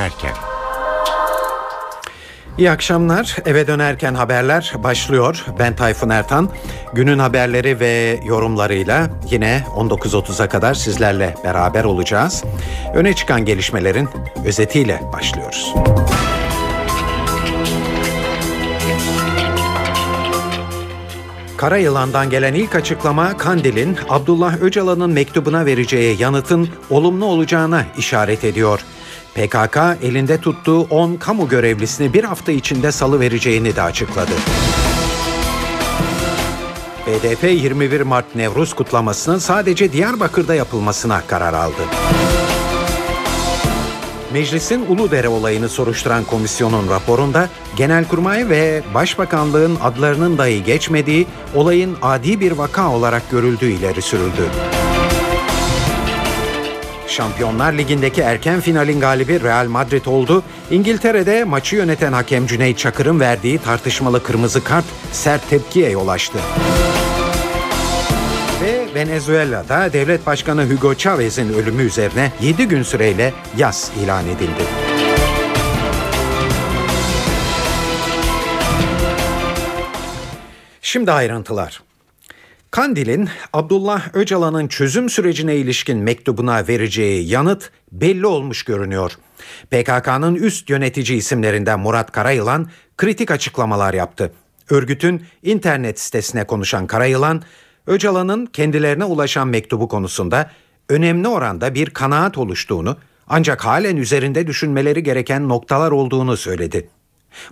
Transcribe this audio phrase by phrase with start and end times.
[0.00, 0.34] dönerken.
[2.58, 3.36] İyi akşamlar.
[3.46, 5.44] Eve dönerken haberler başlıyor.
[5.58, 6.48] Ben Tayfun Ertan.
[6.92, 12.44] Günün haberleri ve yorumlarıyla yine 19.30'a kadar sizlerle beraber olacağız.
[12.94, 14.08] Öne çıkan gelişmelerin
[14.44, 15.74] özetiyle başlıyoruz.
[21.56, 28.80] Karayılan'dan gelen ilk açıklama Kandil'in Abdullah Öcalan'ın mektubuna vereceği yanıtın olumlu olacağına işaret ediyor.
[29.40, 34.32] PKK elinde tuttuğu 10 kamu görevlisini bir hafta içinde salı vereceğini de açıkladı.
[37.06, 41.82] BDP 21 Mart Nevruz kutlamasının sadece Diyarbakır'da yapılmasına karar aldı.
[44.32, 52.52] Meclisin Uludere olayını soruşturan komisyonun raporunda Genelkurmay ve Başbakanlığın adlarının dahi geçmediği olayın adi bir
[52.52, 54.42] vaka olarak görüldüğü ileri sürüldü.
[57.20, 60.42] Şampiyonlar Ligi'ndeki erken finalin galibi Real Madrid oldu.
[60.70, 66.38] İngiltere'de maçı yöneten hakem Cüneyt Çakır'ın verdiği tartışmalı kırmızı kart sert tepkiye yol açtı.
[68.62, 74.62] Ve Venezuela'da devlet başkanı Hugo Chavez'in ölümü üzerine 7 gün süreyle yas ilan edildi.
[80.82, 81.89] Şimdi ayrıntılar.
[82.70, 89.12] Kandil'in Abdullah Öcalan'ın çözüm sürecine ilişkin mektubuna vereceği yanıt belli olmuş görünüyor.
[89.70, 94.32] PKK'nın üst yönetici isimlerinden Murat Karayılan kritik açıklamalar yaptı.
[94.70, 97.42] Örgütün internet sitesine konuşan Karayılan,
[97.86, 100.50] Öcalan'ın kendilerine ulaşan mektubu konusunda
[100.88, 102.96] önemli oranda bir kanaat oluştuğunu
[103.28, 106.88] ancak halen üzerinde düşünmeleri gereken noktalar olduğunu söyledi.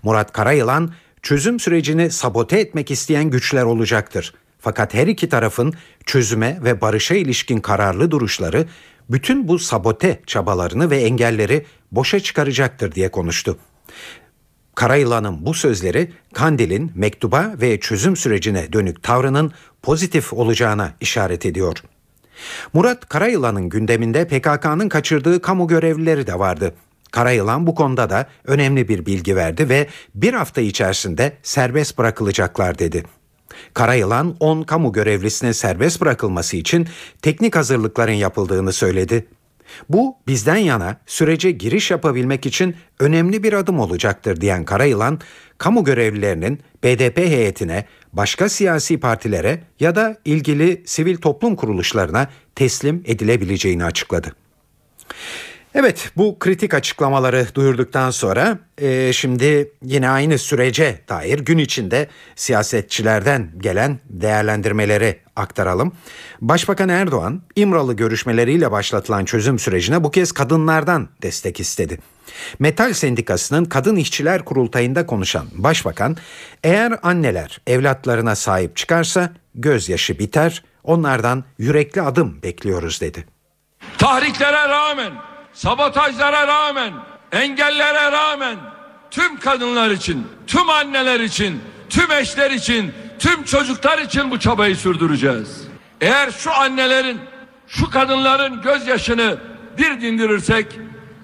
[0.02, 4.32] Murat Karayılan, çözüm sürecini sabote etmek isteyen güçler olacaktır.
[4.58, 5.74] Fakat her iki tarafın
[6.06, 8.66] çözüme ve barışa ilişkin kararlı duruşları
[9.10, 13.58] bütün bu sabote çabalarını ve engelleri boşa çıkaracaktır diye konuştu.
[14.74, 19.52] Karayılan'ın bu sözleri Kandil'in mektuba ve çözüm sürecine dönük tavrının
[19.82, 21.82] pozitif olacağına işaret ediyor.
[22.72, 26.74] Murat Karayılan'ın gündeminde PKK'nın kaçırdığı kamu görevlileri de vardı.
[27.10, 33.04] Karayılan bu konuda da önemli bir bilgi verdi ve bir hafta içerisinde serbest bırakılacaklar dedi.
[33.74, 36.88] Karayılan 10 kamu görevlisinin serbest bırakılması için
[37.22, 39.26] teknik hazırlıkların yapıldığını söyledi.
[39.88, 45.20] Bu bizden yana sürece giriş yapabilmek için önemli bir adım olacaktır diyen Karayılan,
[45.58, 53.84] kamu görevlilerinin BDP heyetine, başka siyasi partilere ya da ilgili sivil toplum kuruluşlarına teslim edilebileceğini
[53.84, 54.32] açıkladı.
[55.74, 63.50] Evet bu kritik açıklamaları duyurduktan sonra e, şimdi yine aynı sürece dair gün içinde siyasetçilerden
[63.58, 65.92] gelen değerlendirmeleri aktaralım.
[66.40, 71.98] Başbakan Erdoğan İmralı görüşmeleriyle başlatılan çözüm sürecine bu kez kadınlardan destek istedi.
[72.58, 76.16] Metal Sendikası'nın Kadın İşçiler Kurultayı'nda konuşan Başbakan,
[76.64, 83.24] eğer anneler evlatlarına sahip çıkarsa gözyaşı biter, onlardan yürekli adım bekliyoruz dedi.
[83.98, 85.12] Tahriklere rağmen
[85.58, 86.92] sabotajlara rağmen,
[87.32, 88.56] engellere rağmen
[89.10, 91.60] tüm kadınlar için, tüm anneler için,
[91.90, 95.68] tüm eşler için, tüm çocuklar için bu çabayı sürdüreceğiz.
[96.00, 97.20] Eğer şu annelerin,
[97.68, 99.38] şu kadınların gözyaşını
[99.78, 100.66] bir dindirirsek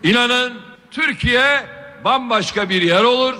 [0.03, 0.53] inanın
[0.91, 1.67] Türkiye
[2.05, 3.35] bambaşka bir yer olur,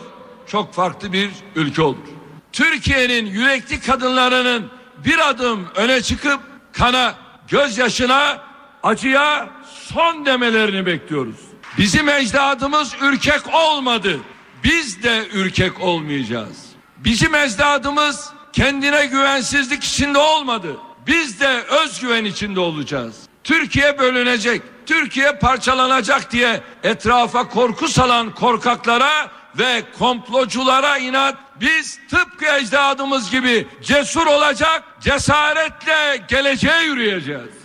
[0.47, 2.09] çok farklı bir ülke olur.
[2.53, 4.71] Türkiye'nin yürekli kadınlarının
[5.05, 6.41] bir adım öne çıkıp
[6.73, 7.15] kana,
[7.49, 8.39] gözyaşına,
[8.83, 9.49] acıya
[9.93, 11.37] son demelerini bekliyoruz.
[11.79, 14.21] Bizim ecdadımız ürkek olmadı.
[14.65, 16.65] Biz de ürkek olmayacağız.
[16.97, 20.77] Bizim ecdadımız kendine güvensizlik içinde olmadı.
[21.07, 23.17] Biz de özgüven içinde olacağız.
[23.45, 33.31] Türkiye bölünecek, Türkiye parçalanacak diye etrafa korku salan korkaklara ve komploculara inat biz tıpkı ecdadımız
[33.31, 37.64] gibi cesur olacak, cesaretle geleceğe yürüyeceğiz.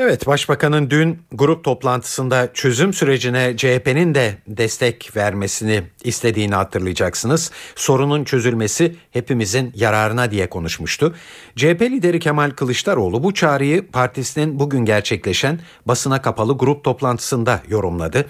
[0.00, 7.50] Evet, Başbakanın dün grup toplantısında çözüm sürecine CHP'nin de destek vermesini istediğini hatırlayacaksınız.
[7.76, 11.14] Sorunun çözülmesi hepimizin yararına diye konuşmuştu.
[11.56, 18.26] CHP lideri Kemal Kılıçdaroğlu bu çağrıyı partisinin bugün gerçekleşen basına kapalı grup toplantısında yorumladı.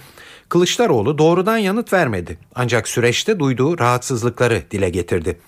[0.49, 5.39] Kılıçdaroğlu doğrudan yanıt vermedi ancak süreçte duyduğu rahatsızlıkları dile getirdi.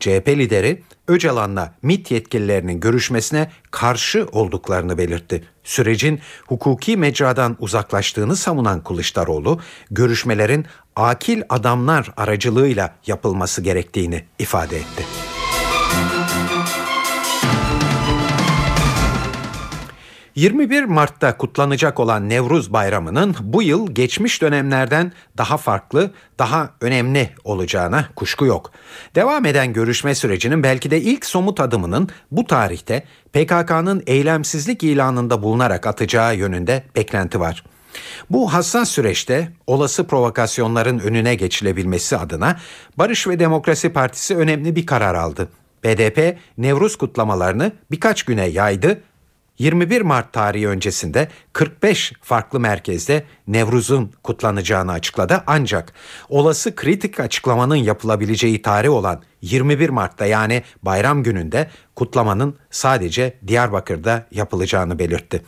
[0.00, 5.44] CHP lideri Öcalan'la MİT yetkililerinin görüşmesine karşı olduklarını belirtti.
[5.64, 9.60] Sürecin hukuki mecradan uzaklaştığını savunan Kılıçdaroğlu,
[9.90, 10.66] görüşmelerin
[10.96, 15.04] akil adamlar aracılığıyla yapılması gerektiğini ifade etti.
[20.34, 28.08] 21 Mart'ta kutlanacak olan Nevruz Bayramı'nın bu yıl geçmiş dönemlerden daha farklı, daha önemli olacağına
[28.16, 28.72] kuşku yok.
[29.14, 35.86] Devam eden görüşme sürecinin belki de ilk somut adımının bu tarihte PKK'nın eylemsizlik ilanında bulunarak
[35.86, 37.64] atacağı yönünde beklenti var.
[38.30, 42.56] Bu hassas süreçte olası provokasyonların önüne geçilebilmesi adına
[42.98, 45.48] Barış ve Demokrasi Partisi önemli bir karar aldı.
[45.84, 49.00] BDP Nevruz kutlamalarını birkaç güne yaydı
[49.58, 55.42] 21 Mart tarihi öncesinde 45 farklı merkezde Nevruz'un kutlanacağını açıkladı.
[55.46, 55.92] Ancak
[56.28, 64.98] olası kritik açıklamanın yapılabileceği tarih olan 21 Mart'ta yani bayram gününde kutlamanın sadece Diyarbakır'da yapılacağını
[64.98, 65.42] belirtti.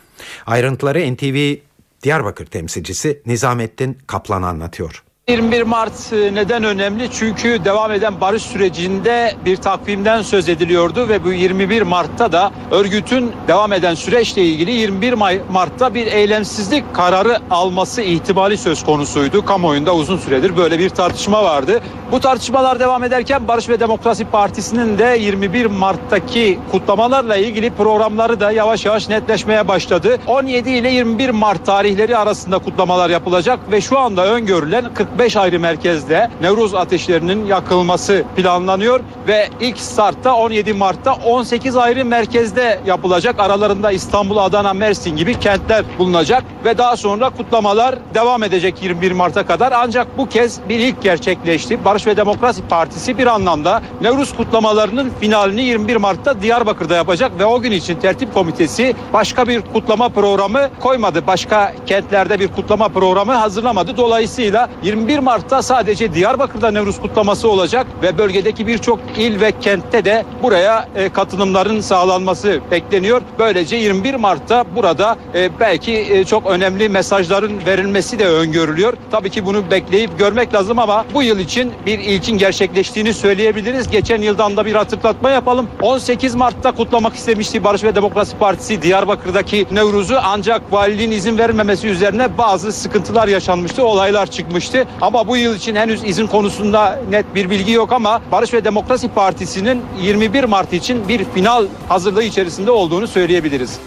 [0.46, 1.56] Ayrıntıları NTV
[2.02, 5.04] Diyarbakır temsilcisi Nizamettin Kaplan anlatıyor.
[5.28, 7.08] 21 Mart e, neden önemli?
[7.12, 13.32] Çünkü devam eden barış sürecinde bir takvimden söz ediliyordu ve bu 21 Mart'ta da örgütün
[13.48, 15.12] devam eden süreçle ilgili 21
[15.50, 19.44] Mart'ta bir eylemsizlik kararı alması ihtimali söz konusuydu.
[19.44, 21.80] Kamuoyunda uzun süredir böyle bir tartışma vardı.
[22.12, 28.50] Bu tartışmalar devam ederken Barış ve Demokrasi Partisi'nin de 21 Mart'taki kutlamalarla ilgili programları da
[28.52, 30.18] yavaş yavaş netleşmeye başladı.
[30.26, 35.60] 17 ile 21 Mart tarihleri arasında kutlamalar yapılacak ve şu anda öngörülen 40 45 ayrı
[35.60, 43.40] merkezde Nevruz ateşlerinin yakılması planlanıyor ve ilk startta 17 Mart'ta 18 ayrı merkezde yapılacak.
[43.40, 49.46] Aralarında İstanbul, Adana, Mersin gibi kentler bulunacak ve daha sonra kutlamalar devam edecek 21 Mart'a
[49.46, 49.72] kadar.
[49.72, 51.84] Ancak bu kez bir ilk gerçekleşti.
[51.84, 57.60] Barış ve Demokrasi Partisi bir anlamda Nevruz kutlamalarının finalini 21 Mart'ta Diyarbakır'da yapacak ve o
[57.60, 61.26] gün için tertip komitesi başka bir kutlama programı koymadı.
[61.26, 63.96] Başka kentlerde bir kutlama programı hazırlamadı.
[63.96, 70.04] Dolayısıyla 20 21 Mart'ta sadece Diyarbakır'da Nevruz kutlaması olacak ve bölgedeki birçok il ve kentte
[70.04, 73.22] de buraya e, katılımların sağlanması bekleniyor.
[73.38, 78.94] Böylece 21 Mart'ta burada e, belki e, çok önemli mesajların verilmesi de öngörülüyor.
[79.10, 83.90] Tabii ki bunu bekleyip görmek lazım ama bu yıl için bir ilkin gerçekleştiğini söyleyebiliriz.
[83.90, 85.68] Geçen yıldan da bir hatırlatma yapalım.
[85.82, 92.38] 18 Mart'ta kutlamak istemişti Barış ve Demokrasi Partisi Diyarbakır'daki Nevruz'u ancak valiliğin izin vermemesi üzerine
[92.38, 94.86] bazı sıkıntılar yaşanmıştı, olaylar çıkmıştı.
[95.00, 99.08] Ama bu yıl için henüz izin konusunda net bir bilgi yok ama Barış ve Demokrasi
[99.08, 103.78] Partisi'nin 21 Mart için bir final hazırlığı içerisinde olduğunu söyleyebiliriz.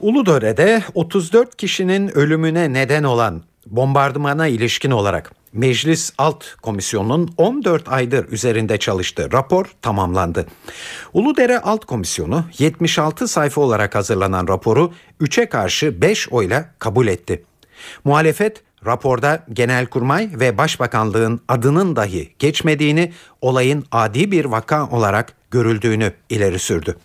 [0.00, 8.78] Uludöre'de 34 kişinin ölümüne neden olan bombardımana ilişkin olarak Meclis Alt Komisyonu'nun 14 aydır üzerinde
[8.78, 10.46] çalıştığı rapor tamamlandı.
[11.12, 17.44] Uludere Alt Komisyonu 76 sayfa olarak hazırlanan raporu 3'e karşı 5 oyla kabul etti.
[18.04, 26.58] Muhalefet raporda Genelkurmay ve Başbakanlığın adının dahi geçmediğini, olayın adi bir vaka olarak görüldüğünü ileri
[26.58, 26.96] sürdü.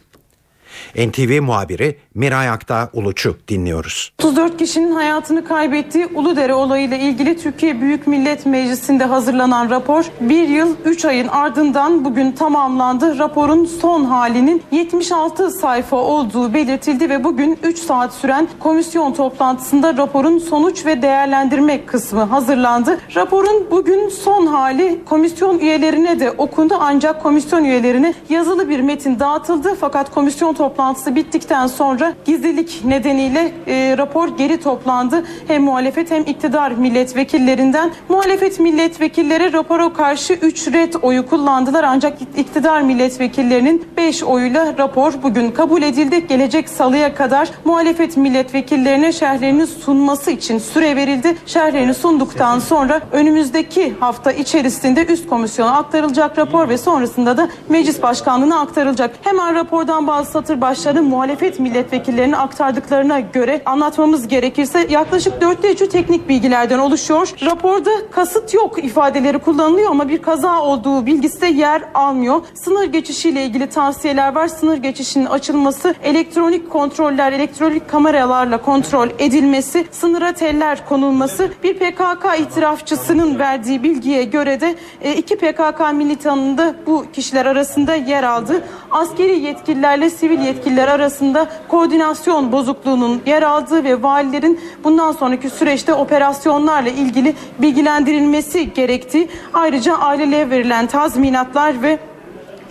[0.96, 4.14] NTV muhabiri Miray Akta Uluç'u dinliyoruz.
[4.20, 10.76] 34 kişinin hayatını kaybettiği Uludere olayıyla ilgili Türkiye Büyük Millet Meclisi'nde hazırlanan rapor bir yıl
[10.86, 13.20] 3 ayın ardından bugün tamamlandı.
[13.20, 20.38] Raporun son halinin 76 sayfa olduğu belirtildi ve bugün 3 saat süren komisyon toplantısında raporun
[20.40, 23.00] sonuç ve değerlendirme kısmı hazırlandı.
[23.16, 29.76] Raporun bugün son hali komisyon üyelerine de okundu ancak komisyon üyelerine yazılı bir metin dağıtıldı
[29.80, 35.24] fakat komisyon toplantısı bittikten sonra gizlilik nedeniyle e, rapor geri toplandı.
[35.48, 37.92] Hem muhalefet hem iktidar milletvekillerinden.
[38.10, 45.52] Muhalefet milletvekilleri rapora karşı 3 red oyu kullandılar ancak iktidar milletvekillerinin 5 oyuyla rapor bugün
[45.52, 46.28] kabul edildi.
[46.28, 51.36] Gelecek salıya kadar muhalefet milletvekillerine şerhlerini sunması için süre verildi.
[51.46, 58.60] Şerhlerini sunduktan sonra önümüzdeki hafta içerisinde üst komisyona aktarılacak rapor ve sonrasında da meclis başkanlığına
[58.60, 59.16] aktarılacak.
[59.22, 66.30] Hemen rapordan bazı satır başlarını muhalefet milletvekillerine aktardıklarına göre anlatmamız gerekirse yaklaşık dörtte üçü teknik
[66.30, 67.34] bilgilerden oluşuyor.
[67.46, 72.42] Raporda kasıt yok ifadeleri kullanılıyor ama bir kaza olduğu bilgisi de yer almıyor.
[72.54, 74.48] Sınır geçişiyle ilgili tavsiyeler var.
[74.48, 83.40] Sınır geçişinin açılması, elektronik kontroller, elektronik kameralarla kontrol edilmesi, sınıra teller konulması, bir PKK itirafçısının
[83.40, 88.64] verdiği bilgiye göre de e, iki PKK militanında bu kişiler arasında yer aldı.
[88.92, 96.90] Askeri yetkililerle sivil yetkililer arasında koordinasyon bozukluğunun yer aldığı ve valilerin bundan sonraki süreçte operasyonlarla
[96.90, 102.00] ilgili bilgilendirilmesi gerektiği, ayrıca ailelere verilen tazminatlar ve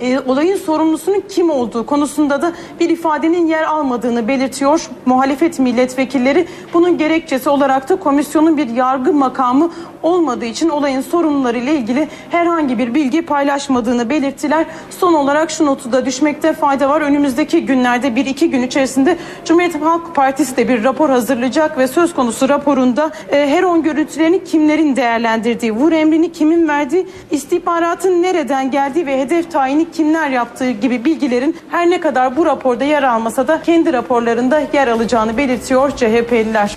[0.02, 4.88] e, olayın sorumlusunun kim olduğu konusunda da bir ifadenin yer almadığını belirtiyor.
[5.06, 9.70] Muhalefet milletvekilleri bunun gerekçesi olarak da komisyonun bir yargı makamı
[10.02, 14.66] olmadığı için olayın sorumluları ile ilgili herhangi bir bilgi paylaşmadığını belirttiler.
[14.90, 17.00] Son olarak şu notu da düşmekte fayda var.
[17.00, 22.14] Önümüzdeki günlerde bir iki gün içerisinde Cumhuriyet Halk Partisi de bir rapor hazırlayacak ve söz
[22.14, 29.20] konusu raporunda e, Heron görüntülerini kimlerin değerlendirdiği, vur emrini kimin verdiği, istihbaratın nereden geldiği ve
[29.20, 33.92] hedef tayini kimler yaptığı gibi bilgilerin her ne kadar bu raporda yer almasa da kendi
[33.92, 36.76] raporlarında yer alacağını belirtiyor CHP'liler.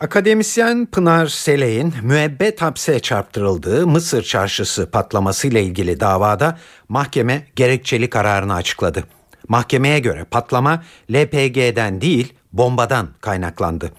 [0.00, 6.58] Akademisyen Pınar Seley'in müebbet hapse çarptırıldığı Mısır çarşısı patlamasıyla ilgili davada
[6.88, 9.04] mahkeme gerekçeli kararını açıkladı.
[9.48, 10.82] Mahkemeye göre patlama
[11.12, 13.92] LPG'den değil bombadan kaynaklandı.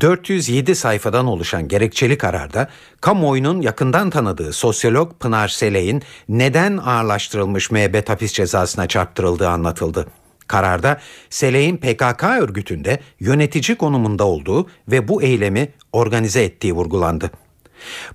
[0.00, 2.68] 407 sayfadan oluşan gerekçeli kararda
[3.00, 10.06] kamuoyunun yakından tanıdığı sosyolog Pınar Seley'in neden ağırlaştırılmış müebbet hapis cezasına çarptırıldığı anlatıldı.
[10.46, 11.00] Kararda
[11.30, 17.30] Seley'in PKK örgütünde yönetici konumunda olduğu ve bu eylemi organize ettiği vurgulandı.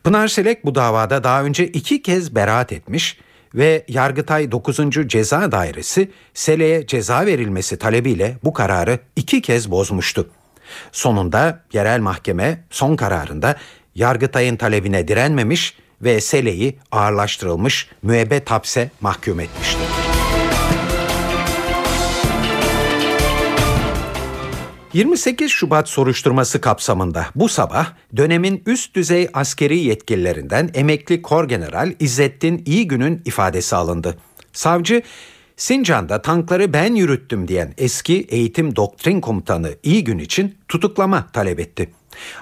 [0.04, 3.18] Pınar Selek bu davada daha önce iki kez beraat etmiş
[3.56, 4.80] ve Yargıtay 9.
[5.08, 10.30] Ceza Dairesi Selek'e ceza verilmesi talebiyle bu kararı iki kez bozmuştu.
[10.92, 13.56] Sonunda yerel mahkeme son kararında
[13.96, 19.80] Yargıtay'ın talebine direnmemiş ve Selek'i ağırlaştırılmış müebbet hapse mahkum etmişti.
[24.94, 33.22] ...28 Şubat soruşturması kapsamında bu sabah dönemin üst düzey askeri yetkililerinden emekli Korgeneral İzzettin İyigün'ün
[33.26, 34.18] ifadesi alındı.
[34.54, 35.02] Savcı
[35.58, 41.90] Sincan'da tankları ben yürüttüm diyen eski eğitim doktrin komutanı İyigün için tutuklama talep etti.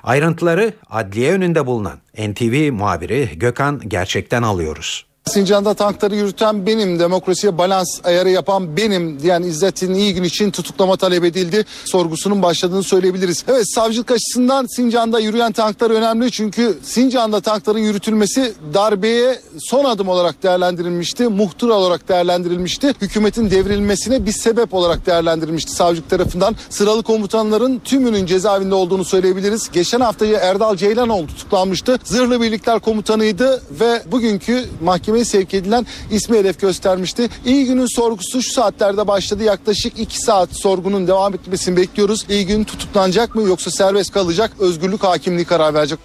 [0.04, 5.13] Ayrıntıları adliye önünde bulunan NTV muhabiri Gökhan Gerçek'ten alıyoruz.
[5.26, 10.98] Sincan'da tankları yürüten benim, demokrasiye balans ayarı yapan benim diyen İzzettin iyi gün için tutuklama
[10.98, 11.66] talep edildi.
[11.86, 13.46] Sorgusunun başladığını söyleyebiliriz.
[13.48, 20.44] Evet savcılık açısından Sincan'da yürüyen tanklar önemli çünkü Sincan'da tankların yürütülmesi darbeye son adım olarak
[20.44, 21.28] değerlendirilmişti.
[21.28, 22.94] Muhtur olarak değerlendirilmişti.
[23.02, 26.56] Hükümetin devrilmesine bir sebep olarak değerlendirilmişti savcılık tarafından.
[26.70, 29.70] Sıralı komutanların tümünün cezaevinde olduğunu söyleyebiliriz.
[29.74, 32.00] Geçen haftayı Erdal Ceylanoğlu tutuklanmıştı.
[32.04, 37.30] Zırhlı Birlikler Komutanıydı ve bugünkü mahkeme mahkemeye sevk edilen ismi hedef göstermişti.
[37.46, 39.44] İyi günün sorgusu şu saatlerde başladı.
[39.44, 42.26] Yaklaşık 2 saat sorgunun devam etmesini bekliyoruz.
[42.30, 44.52] İyi gün tutuklanacak mı yoksa serbest kalacak?
[44.60, 46.00] Özgürlük hakimliği karar verecek.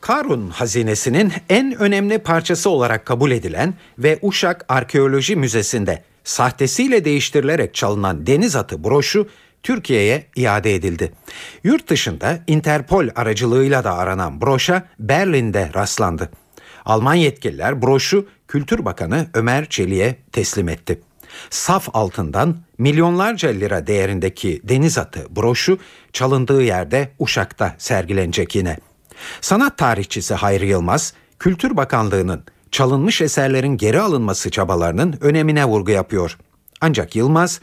[0.00, 8.26] Karun hazinesinin en önemli parçası olarak kabul edilen ve Uşak Arkeoloji Müzesi'nde sahtesiyle değiştirilerek çalınan
[8.26, 9.26] deniz atı broşu
[9.62, 11.12] Türkiye'ye iade edildi.
[11.64, 16.30] Yurt dışında Interpol aracılığıyla da aranan broşa Berlin'de rastlandı.
[16.84, 21.00] Alman yetkililer broşu Kültür Bakanı Ömer Çelik'e teslim etti.
[21.50, 25.78] Saf altından milyonlarca lira değerindeki deniz atı broşu
[26.12, 28.76] çalındığı yerde Uşak'ta sergilenecek yine.
[29.40, 36.38] Sanat tarihçisi Hayri Yılmaz, Kültür Bakanlığı'nın çalınmış eserlerin geri alınması çabalarının önemine vurgu yapıyor.
[36.80, 37.60] Ancak Yılmaz,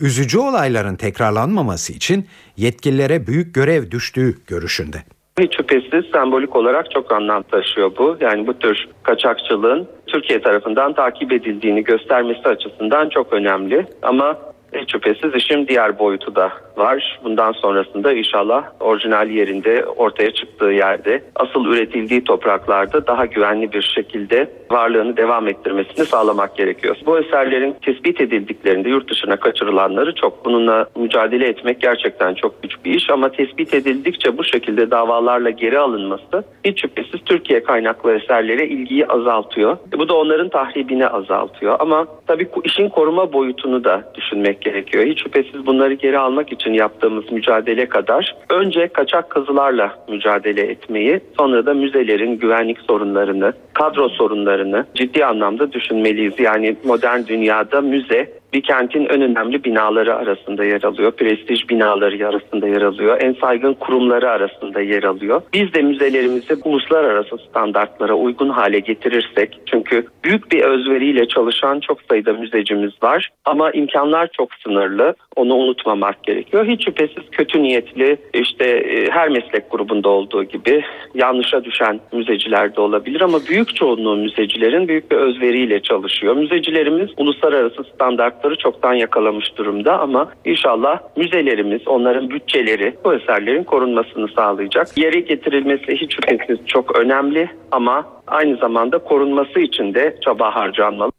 [0.00, 2.26] üzücü olayların tekrarlanmaması için
[2.56, 4.96] yetkililere büyük görev düştüğü görüşünde.
[5.40, 8.16] Hiç şüphesiz sembolik olarak çok anlam taşıyor bu.
[8.20, 13.86] Yani bu tür kaçakçılığın Türkiye tarafından takip edildiğini göstermesi açısından çok önemli.
[14.02, 14.38] Ama
[14.72, 17.20] hiç şüphesiz işin diğer boyutu da var.
[17.24, 24.50] Bundan sonrasında inşallah orijinal yerinde ortaya çıktığı yerde asıl üretildiği topraklarda daha güvenli bir şekilde
[24.70, 26.96] varlığını devam ettirmesini sağlamak gerekiyor.
[27.06, 30.44] Bu eserlerin tespit edildiklerinde yurt dışına kaçırılanları çok.
[30.44, 35.78] Bununla mücadele etmek gerçekten çok güç bir iş ama tespit edildikçe bu şekilde davalarla geri
[35.78, 39.76] alınması hiç şüphesiz Türkiye kaynaklı eserlere ilgiyi azaltıyor.
[39.98, 45.04] Bu da onların tahribini azaltıyor ama tabii işin koruma boyutunu da düşünmek gerekiyor.
[45.04, 51.66] Hiç şüphesiz bunları geri almak için yaptığımız mücadele kadar önce kaçak kazılarla mücadele etmeyi, sonra
[51.66, 56.34] da müzelerin güvenlik sorunlarını, kadro sorunlarını ciddi anlamda düşünmeliyiz.
[56.38, 61.12] Yani modern dünyada müze bir kentin en önemli binaları arasında yer alıyor.
[61.12, 63.20] Prestij binaları arasında yer alıyor.
[63.20, 65.42] En saygın kurumları arasında yer alıyor.
[65.52, 72.32] Biz de müzelerimizi uluslararası standartlara uygun hale getirirsek çünkü büyük bir özveriyle çalışan çok sayıda
[72.32, 75.14] müzecimiz var ama imkanlar çok sınırlı.
[75.36, 76.66] Onu unutmamak gerekiyor.
[76.66, 80.82] Hiç şüphesiz kötü niyetli işte e, her meslek grubunda olduğu gibi
[81.14, 86.36] yanlışa düşen müzeciler de olabilir ama büyük çoğunluğu müzecilerin büyük bir özveriyle çalışıyor.
[86.36, 94.28] Müzecilerimiz uluslararası standart fiyatları çoktan yakalamış durumda ama inşallah müzelerimiz, onların bütçeleri bu eserlerin korunmasını
[94.36, 94.98] sağlayacak.
[94.98, 101.10] Yere getirilmesi hiç şüphesiz çok önemli ama aynı zamanda korunması için de çaba harcanmalı.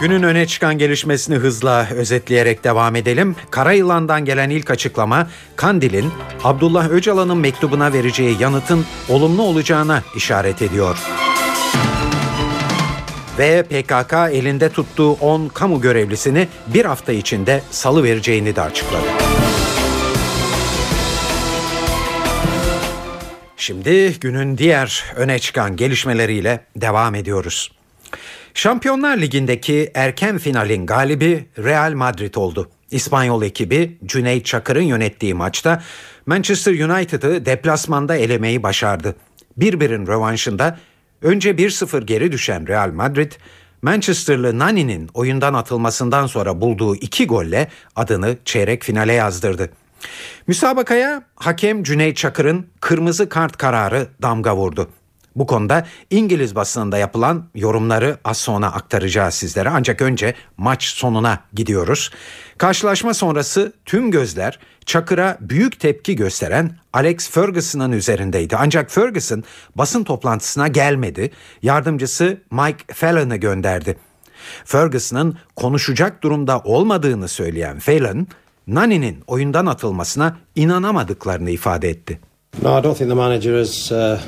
[0.00, 3.36] Günün öne çıkan gelişmesini hızla özetleyerek devam edelim.
[3.50, 6.06] Karayılan'dan gelen ilk açıklama Kandil'in
[6.44, 10.96] Abdullah Öcalan'ın mektubuna vereceği yanıtın olumlu olacağına işaret ediyor.
[13.38, 19.04] Ve PKK elinde tuttuğu 10 kamu görevlisini bir hafta içinde salı vereceğini de açıkladı.
[23.56, 27.72] Şimdi günün diğer öne çıkan gelişmeleriyle devam ediyoruz.
[28.54, 32.70] Şampiyonlar Ligi'ndeki erken finalin galibi Real Madrid oldu.
[32.90, 35.82] İspanyol ekibi Cüneyt Çakır'ın yönettiği maçta
[36.26, 39.16] Manchester United'ı deplasmanda elemeyi başardı.
[39.56, 40.78] Birbirin rövanşında
[41.24, 43.32] önce 1-0 geri düşen Real Madrid,
[43.82, 49.70] Manchesterlı Nani'nin oyundan atılmasından sonra bulduğu iki golle adını çeyrek finale yazdırdı.
[50.46, 54.88] Müsabakaya hakem Cüneyt Çakır'ın kırmızı kart kararı damga vurdu.
[55.36, 59.68] Bu konuda İngiliz basınında yapılan yorumları az sonra aktaracağız sizlere.
[59.68, 62.10] Ancak önce maç sonuna gidiyoruz.
[62.58, 68.56] Karşılaşma sonrası tüm gözler Çakır'a büyük tepki gösteren Alex Ferguson'ın üzerindeydi.
[68.56, 69.44] Ancak Ferguson
[69.74, 71.30] basın toplantısına gelmedi.
[71.62, 73.96] Yardımcısı Mike Fallon'ı gönderdi.
[74.64, 78.26] Ferguson'ın konuşacak durumda olmadığını söyleyen Fallon,
[78.66, 82.20] Nani'nin oyundan atılmasına inanamadıklarını ifade etti.
[82.62, 83.92] No, I don't think the manager is.
[83.92, 84.18] Uh,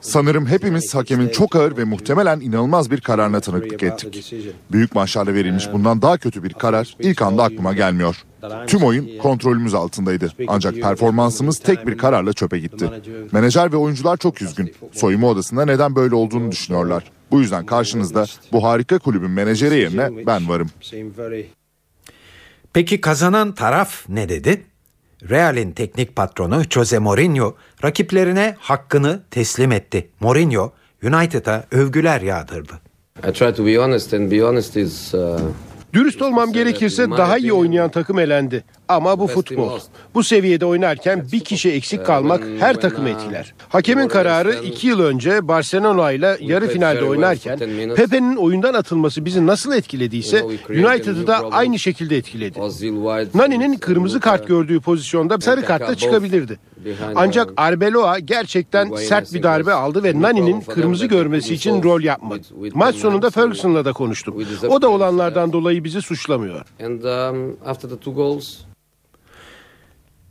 [0.00, 4.34] Sanırım hepimiz hakemin çok ağır ve muhtemelen inanılmaz bir kararına tanıklık ettik.
[4.72, 8.24] Büyük maçlarda verilmiş bundan daha kötü bir karar ilk anda aklıma gelmiyor.
[8.66, 10.32] Tüm oyun kontrolümüz altındaydı.
[10.48, 12.90] Ancak performansımız tek bir kararla çöpe gitti.
[13.32, 14.74] Menajer ve oyuncular çok üzgün.
[14.92, 17.04] Soyunma odasında neden böyle olduğunu düşünüyorlar.
[17.30, 20.70] Bu yüzden karşınızda bu harika kulübün menajeri yerine ben varım.
[22.72, 24.64] Peki kazanan taraf ne dedi?
[25.22, 30.08] Real'in teknik patronu Jose Mourinho rakiplerine hakkını teslim etti.
[30.20, 30.72] Mourinho
[31.02, 32.72] United'a övgüler yağdırdı.
[33.28, 35.38] I try to be honest and be honest is uh,
[35.92, 38.64] dürüst olmam gerekirse daha iyi oynayan takım elendi.
[38.88, 39.78] Ama bu futbol.
[40.14, 43.54] Bu seviyede oynarken bir kişi eksik kalmak her takımı etkiler.
[43.68, 47.58] Hakemin kararı iki yıl önce Barcelona ile yarı finalde oynarken
[47.94, 52.58] Pepe'nin oyundan atılması bizi nasıl etkilediyse United'ı da aynı şekilde etkiledi.
[53.34, 56.58] Nani'nin kırmızı kart gördüğü pozisyonda sarı kartla çıkabilirdi.
[57.14, 62.42] Ancak Arbeloa gerçekten sert bir darbe aldı ve Nani'nin kırmızı görmesi için rol yapmadı.
[62.74, 64.34] Maç sonunda Ferguson'la da konuştum.
[64.68, 66.64] O da olanlardan dolayı bizi suçlamıyor.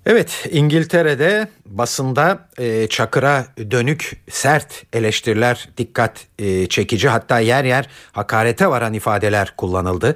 [0.10, 8.68] Evet İngiltere'de basında e, Çakır'a dönük sert eleştiriler dikkat e, çekici hatta yer yer hakarete
[8.68, 10.16] varan ifadeler kullanıldı.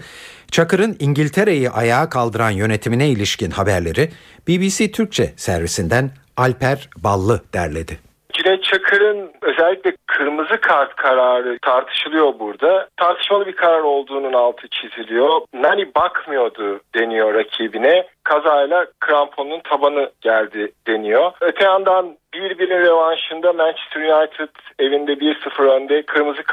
[0.52, 4.12] Çakır'ın İngiltere'yi ayağa kaldıran yönetimine ilişkin haberleri
[4.48, 8.11] BBC Türkçe servisinden Alper Ballı derledi.
[8.32, 12.88] Cüneyt Çakır'ın özellikle kırmızı kart kararı tartışılıyor burada.
[12.98, 15.42] Tartışmalı bir karar olduğunun altı çiziliyor.
[15.54, 18.08] Nani bakmıyordu deniyor rakibine.
[18.24, 21.32] Kazayla kramponun tabanı geldi deniyor.
[21.42, 26.44] Öte yandan bir birin revanşında Manchester United evinde 1-0 önde kırmızı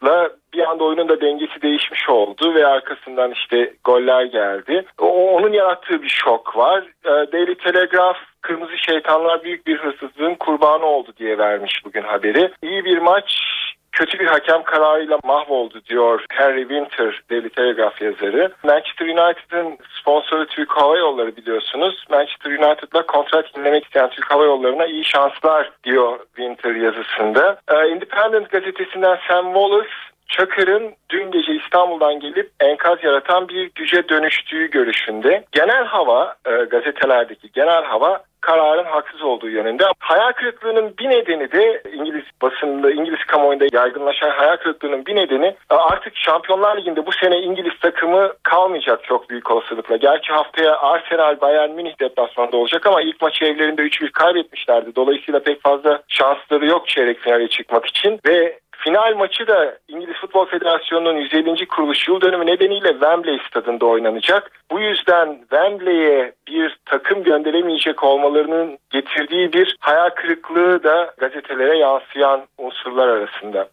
[0.00, 4.84] kartla bir anda oyunun da dengesi değişmiş oldu ve arkasından işte goller geldi.
[4.98, 6.84] O, onun yarattığı bir şok var.
[7.04, 12.50] Ee, Daily Telegraph Kırmızı Şeytanlar büyük bir hırsızlığın kurbanı oldu diye vermiş bugün haberi.
[12.62, 13.38] İyi bir maç
[14.00, 18.52] kötü bir hakem kararıyla mahvoldu diyor Harry Winter Daily Telegraph yazarı.
[18.62, 22.04] Manchester United'ın sponsoru Türk Hava Yolları biliyorsunuz.
[22.10, 27.60] Manchester United'la kontrat yenilemek isteyen Türk Hava Yolları'na iyi şanslar diyor Winter yazısında.
[27.68, 29.90] Ee, Independent gazetesinden Sam Wallace
[30.28, 35.44] Çakır'ın dün gece İstanbul'dan gelip enkaz yaratan bir güce dönüştüğü görüşünde.
[35.52, 39.84] Genel hava, e, gazetelerdeki genel hava kararın haksız olduğu yönünde.
[39.98, 45.74] Hayal kırıklığının bir nedeni de İngiliz basında, İngiliz kamuoyunda yaygınlaşan hayal kırıklığının bir nedeni e,
[45.74, 49.96] artık Şampiyonlar Ligi'nde bu sene İngiliz takımı kalmayacak çok büyük olasılıkla.
[49.96, 54.96] Gerçi haftaya Arsenal Bayern Münih deplasmanda olacak ama ilk maçı evlerinde 3-1 kaybetmişlerdi.
[54.96, 60.46] Dolayısıyla pek fazla şansları yok çeyrek finale çıkmak için ve Final maçı da İngiliz Futbol
[60.46, 61.68] Federasyonu'nun 150.
[61.68, 64.50] kuruluş yıl dönümü nedeniyle Wembley stadında oynanacak.
[64.70, 73.08] Bu yüzden Wembley'e bir takım gönderemeyecek olmalarının getirdiği bir hayal kırıklığı da gazetelere yansıyan unsurlar
[73.08, 73.68] arasında.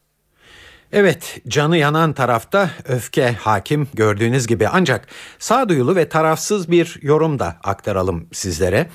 [0.92, 5.08] Evet canı yanan tarafta öfke hakim gördüğünüz gibi ancak
[5.40, 8.88] sağduyulu ve tarafsız bir yorum da aktaralım sizlere.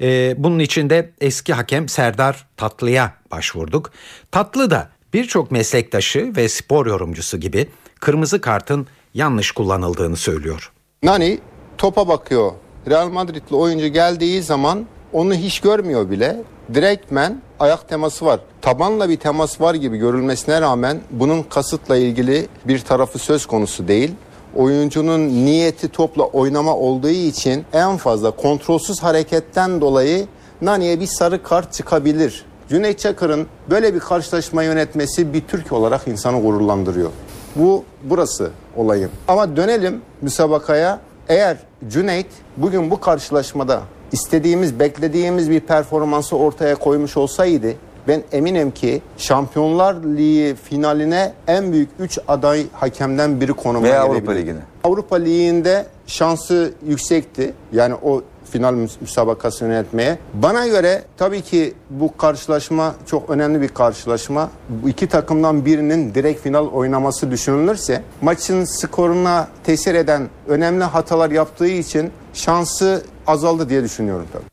[0.00, 3.90] Ee, bunun için de eski hakem Serdar Tatlı'ya başvurduk.
[4.32, 7.68] Tatlı da birçok meslektaşı ve spor yorumcusu gibi
[8.00, 10.72] kırmızı kartın yanlış kullanıldığını söylüyor.
[11.02, 11.38] Nani
[11.78, 12.52] topa bakıyor.
[12.88, 16.42] Real Madrid'li oyuncu geldiği zaman onu hiç görmüyor bile.
[16.74, 18.40] Direktmen ayak teması var.
[18.60, 24.10] Tabanla bir temas var gibi görülmesine rağmen bunun kasıtla ilgili bir tarafı söz konusu değil.
[24.56, 30.26] Oyuncunun niyeti topla oynama olduğu için en fazla kontrolsüz hareketten dolayı
[30.62, 32.44] Nani'ye bir sarı kart çıkabilir.
[32.70, 37.10] Cüneyt Çakır'ın böyle bir karşılaşma yönetmesi bir Türk olarak insanı gururlandırıyor.
[37.56, 39.10] Bu burası olayım.
[39.28, 41.00] Ama dönelim müsabakaya.
[41.28, 41.56] Eğer
[41.88, 47.74] Cüneyt bugün bu karşılaşmada istediğimiz, beklediğimiz bir performansı ortaya koymuş olsaydı
[48.08, 54.02] ben eminim ki Şampiyonlar Ligi finaline en büyük 3 aday hakemden biri konumuna Veya.
[54.02, 54.58] Avrupa Ligi'ne.
[54.84, 57.54] Avrupa Ligi'nde şansı yüksekti.
[57.72, 60.18] Yani o final müs- müsabakası yönetmeye.
[60.34, 64.50] Bana göre tabii ki bu karşılaşma çok önemli bir karşılaşma.
[64.68, 71.66] Bu iki takımdan birinin direkt final oynaması düşünülürse maçın skoruna tesir eden önemli hatalar yaptığı
[71.68, 74.44] için şansı azaldı diye düşünüyorum tabii.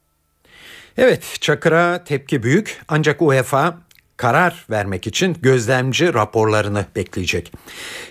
[0.97, 3.77] Evet Çakır'a tepki büyük ancak UEFA
[4.17, 7.53] karar vermek için gözlemci raporlarını bekleyecek.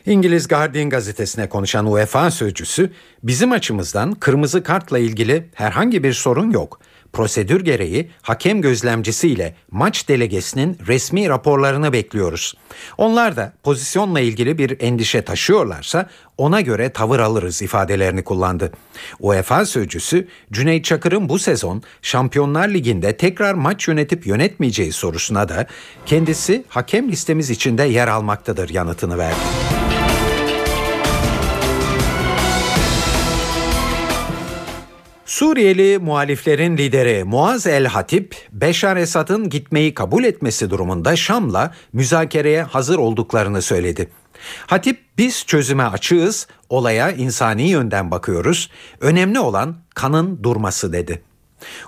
[0.06, 2.90] İngiliz Guardian gazetesine konuşan UEFA sözcüsü
[3.22, 6.80] bizim açımızdan kırmızı kartla ilgili herhangi bir sorun yok.
[7.16, 12.54] Prosedür gereği hakem gözlemcisiyle maç delegesinin resmi raporlarını bekliyoruz.
[12.98, 18.72] Onlar da pozisyonla ilgili bir endişe taşıyorlarsa ona göre tavır alırız ifadelerini kullandı.
[19.20, 25.66] UEFA sözcüsü Cüneyt Çakır'ın bu sezon Şampiyonlar Ligi'nde tekrar maç yönetip yönetmeyeceği sorusuna da
[26.06, 29.85] kendisi hakem listemiz içinde yer almaktadır yanıtını verdi.
[35.26, 42.98] Suriyeli muhaliflerin lideri Muaz El Hatip, Beşar Esad'ın gitmeyi kabul etmesi durumunda Şam'la müzakereye hazır
[42.98, 44.10] olduklarını söyledi.
[44.66, 51.22] Hatip biz çözüme açığız, olaya insani yönden bakıyoruz, önemli olan kanın durması dedi.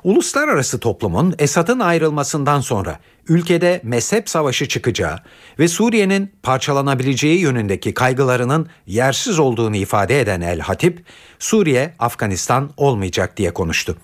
[0.05, 2.98] Uluslararası toplumun Esad'ın ayrılmasından sonra
[3.29, 5.19] ülkede mezhep savaşı çıkacağı
[5.59, 11.05] ve Suriye'nin parçalanabileceği yönündeki kaygılarının yersiz olduğunu ifade eden El Hatip,
[11.38, 13.97] Suriye Afganistan olmayacak diye konuştu.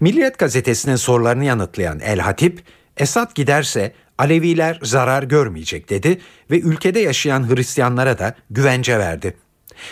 [0.00, 2.62] Milliyet gazetesinin sorularını yanıtlayan El Hatip,
[2.96, 9.36] Esad giderse Aleviler zarar görmeyecek dedi ve ülkede yaşayan Hristiyanlara da güvence verdi.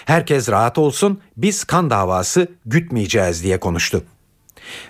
[0.05, 4.05] Herkes rahat olsun, biz kan davası gütmeyeceğiz diye konuştu.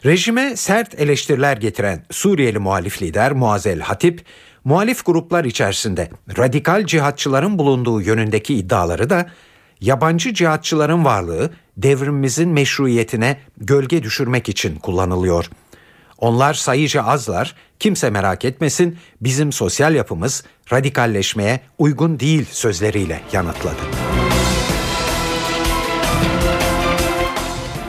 [0.04, 4.24] Rejime sert eleştiriler getiren Suriyeli muhalif lider Muazel Hatip,
[4.64, 9.30] muhalif gruplar içerisinde radikal cihatçıların bulunduğu yönündeki iddiaları da
[9.80, 15.50] yabancı cihatçıların varlığı devrimimizin meşruiyetine gölge düşürmek için kullanılıyor.
[16.18, 24.19] Onlar sayıca azlar, kimse merak etmesin, bizim sosyal yapımız radikalleşmeye uygun değil sözleriyle yanıtladı.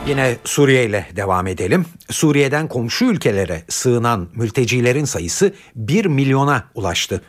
[0.08, 1.86] Yine Suriye ile devam edelim.
[2.10, 7.22] Suriye'den komşu ülkelere sığınan mültecilerin sayısı 1 milyona ulaştı.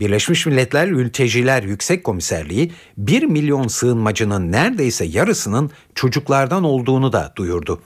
[0.00, 7.82] Birleşmiş Milletler Mülteciler Yüksek Komiserliği 1 milyon sığınmacının neredeyse yarısının çocuklardan olduğunu da duyurdu.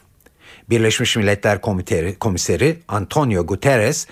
[0.71, 4.07] Birleşmiş Milletler Komiteri, Komiseri Antonio Guterres,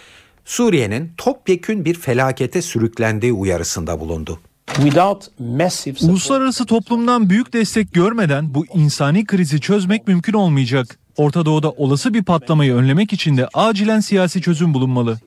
[0.45, 4.41] Suriye'nin topyekün bir felakete sürüklendiği uyarısında bulundu.
[6.11, 10.99] Uluslararası toplumdan büyük destek görmeden bu insani krizi çözmek mümkün olmayacak.
[11.17, 15.21] Orta Doğu'da olası bir patlamayı önlemek için de acilen siyasi çözüm bulunmalı.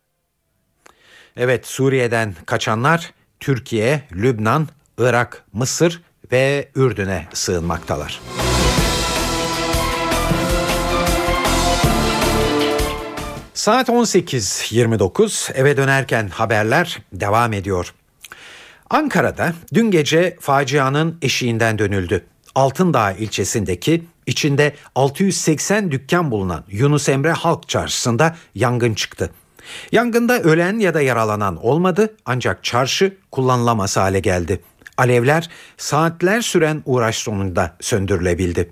[1.38, 8.20] Evet Suriye'den kaçanlar Türkiye, Lübnan, Irak, Mısır ve Ürdün'e sığınmaktalar.
[13.54, 17.94] Saat 18.29 eve dönerken haberler devam ediyor.
[18.90, 22.26] Ankara'da dün gece facianın eşiğinden dönüldü.
[22.56, 29.30] Altındağ ilçesindeki içinde 680 dükkan bulunan Yunus Emre Halk Çarşısı'nda yangın çıktı.
[29.92, 34.62] Yangında ölen ya da yaralanan olmadı ancak çarşı kullanılamaz hale geldi.
[34.98, 38.72] Alevler saatler süren uğraş sonunda söndürülebildi.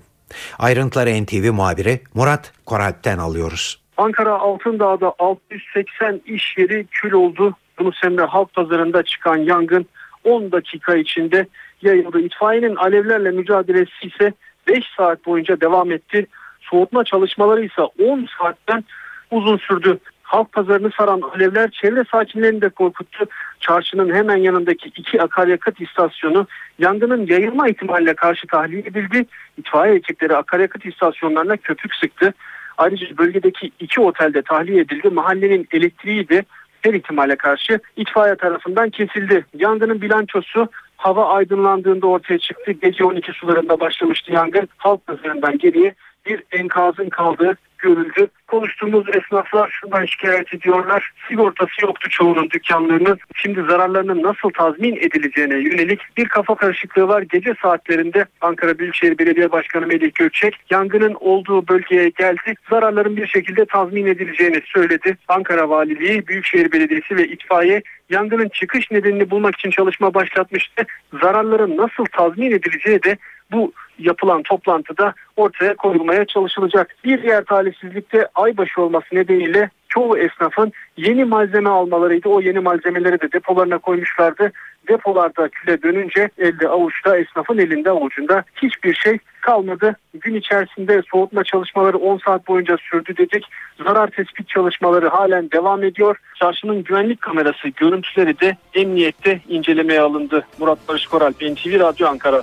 [0.58, 3.80] Ayrıntıları NTV muhabiri Murat Koralp'ten alıyoruz.
[3.96, 7.56] Ankara Altındağ'da 680 iş yeri kül oldu.
[7.80, 9.86] Yunus Emre Halk Pazarı'nda çıkan yangın
[10.26, 11.46] 10 dakika içinde
[11.82, 12.20] yayıldı.
[12.20, 14.32] İtfaiyenin alevlerle mücadelesi ise
[14.68, 16.26] 5 saat boyunca devam etti.
[16.60, 18.84] Soğutma çalışmaları ise 10 saatten
[19.30, 19.98] uzun sürdü.
[20.22, 23.26] Halk pazarını saran alevler çevre sakinlerini de korkuttu.
[23.60, 26.46] Çarşının hemen yanındaki iki akaryakıt istasyonu
[26.78, 29.26] yangının yayılma ihtimaline karşı tahliye edildi.
[29.58, 32.34] İtfaiye ekipleri akaryakıt istasyonlarına köpük sıktı.
[32.78, 35.10] Ayrıca bölgedeki iki otelde tahliye edildi.
[35.10, 36.44] Mahallenin elektriği de
[36.86, 39.44] her ihtimale karşı itfaiye tarafından kesildi.
[39.54, 42.72] Yangının bilançosu hava aydınlandığında ortaya çıktı.
[42.72, 44.68] Gece 12 sularında başlamıştı yangın.
[44.76, 45.94] Halk pazarından geriye
[46.26, 48.28] bir enkazın kaldığı görüldü.
[48.46, 51.12] Konuştuğumuz esnaflar şundan şikayet ediyorlar.
[51.28, 53.18] Sigortası yoktu çoğunun dükkanlarının.
[53.34, 57.22] Şimdi zararlarının nasıl tazmin edileceğine yönelik bir kafa karışıklığı var.
[57.22, 62.54] Gece saatlerinde Ankara Büyükşehir Belediye Başkanı Melih Gökçek yangının olduğu bölgeye geldi.
[62.70, 65.16] Zararların bir şekilde tazmin edileceğini söyledi.
[65.28, 70.86] Ankara Valiliği, Büyükşehir Belediyesi ve itfaiye yangının çıkış nedenini bulmak için çalışma başlatmıştı.
[71.20, 73.16] Zararların nasıl tazmin edileceği de
[73.52, 76.96] bu yapılan toplantıda ortaya koyulmaya çalışılacak.
[77.04, 82.28] Bir diğer talihsizlikte aybaşı olması nedeniyle çoğu esnafın yeni malzeme almalarıydı.
[82.28, 84.52] O yeni malzemeleri de depolarına koymuşlardı.
[84.88, 89.96] Depolarda küle dönünce elde avuçta esnafın elinde avucunda hiçbir şey kalmadı.
[90.14, 93.44] Gün içerisinde soğutma çalışmaları 10 saat boyunca sürdü dedik.
[93.84, 96.16] Zarar tespit çalışmaları halen devam ediyor.
[96.40, 100.46] Çarşının güvenlik kamerası görüntüleri de emniyette incelemeye alındı.
[100.58, 102.42] Murat Barış Koral, NTV Radyo Ankara.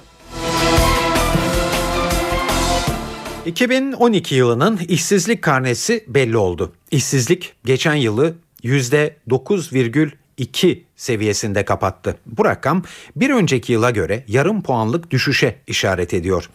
[3.45, 6.73] 2012 yılının işsizlik karnesi belli oldu.
[6.91, 12.17] İşsizlik geçen yılı %9,2 seviyesinde kapattı.
[12.25, 12.84] Bu rakam
[13.15, 16.49] bir önceki yıla göre yarım puanlık düşüşe işaret ediyor.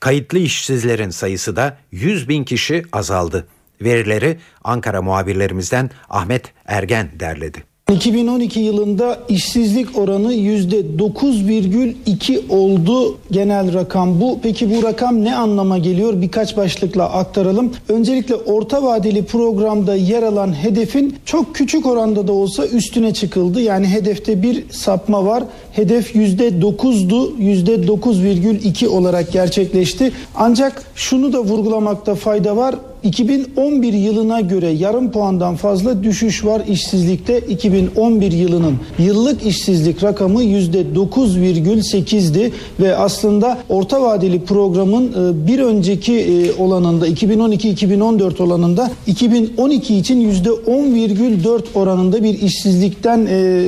[0.00, 3.48] Kayıtlı işsizlerin sayısı da 100 bin kişi azaldı.
[3.80, 7.67] Verileri Ankara muhabirlerimizden Ahmet Ergen derledi.
[7.92, 14.38] 2012 yılında işsizlik oranı %9,2 oldu genel rakam bu.
[14.42, 16.22] Peki bu rakam ne anlama geliyor?
[16.22, 17.72] Birkaç başlıkla aktaralım.
[17.88, 23.60] Öncelikle orta vadeli programda yer alan hedefin çok küçük oranda da olsa üstüne çıkıldı.
[23.60, 25.44] Yani hedefte bir sapma var.
[25.72, 27.32] Hedef %9'du.
[27.40, 30.12] %9,2 olarak gerçekleşti.
[30.34, 32.74] Ancak şunu da vurgulamakta fayda var.
[33.02, 37.38] 2011 yılına göre yarım puandan fazla düşüş var işsizlikte.
[37.38, 45.12] 2011 yılının yıllık işsizlik rakamı %9,8'di ve aslında orta vadeli programın
[45.46, 53.26] bir önceki olanında 2012-2014 olanında 2012 için %10,4 oranında bir işsizlikten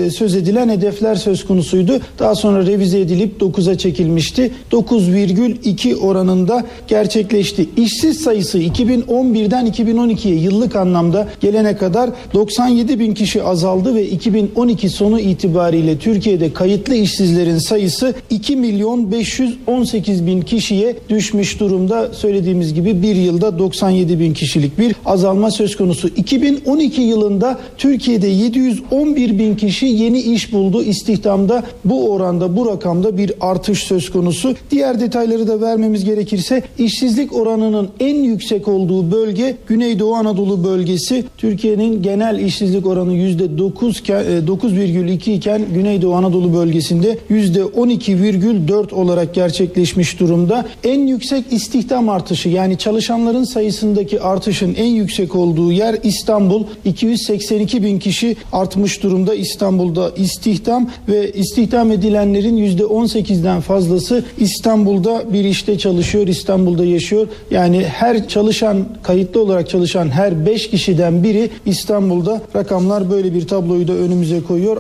[0.09, 2.01] söz edilen hedefler söz konusuydu.
[2.19, 4.51] Daha sonra revize edilip 9'a çekilmişti.
[4.73, 7.69] 9,2 oranında gerçekleşti.
[7.77, 14.89] İşsiz sayısı 2010 2011'den 2012'ye yıllık anlamda gelene kadar 97 bin kişi azaldı ve 2012
[14.89, 22.09] sonu itibariyle Türkiye'de kayıtlı işsizlerin sayısı 2 milyon 518 bin kişiye düşmüş durumda.
[22.13, 26.09] Söylediğimiz gibi bir yılda 97 bin kişilik bir azalma söz konusu.
[26.09, 30.83] 2012 yılında Türkiye'de 711 bin kişi yeni iş buldu.
[30.83, 34.55] İstihdamda bu oranda bu rakamda bir artış söz konusu.
[34.71, 41.25] Diğer detayları da vermemiz gerekirse işsizlik oranının en yüksek olduğu bölge Güneydoğu Anadolu bölgesi.
[41.39, 50.67] Türkiye'nin genel işsizlik oranı %9,2 iken Güneydoğu Anadolu bölgesinde %12,4 olarak gerçekleşmiş durumda.
[50.85, 56.65] En yüksek istihdam artışı yani çalışanların sayısındaki artışın en yüksek olduğu yer İstanbul.
[56.85, 65.79] 282 bin kişi artmış durumda İstanbul'da istihdam ve istihdam edilenlerin %18'den fazlası İstanbul'da bir işte
[65.79, 67.29] çalışıyor, İstanbul'da yaşıyor.
[67.51, 73.89] Yani her çalışan kayıtlı olarak çalışan her 5 kişiden biri İstanbul'da rakamlar böyle bir tabloyu
[73.89, 74.77] da önümüze koyuyor.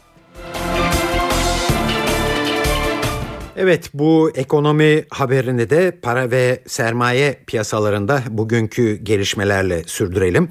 [3.56, 10.48] Evet bu ekonomi haberini de para ve sermaye piyasalarında bugünkü gelişmelerle sürdürelim.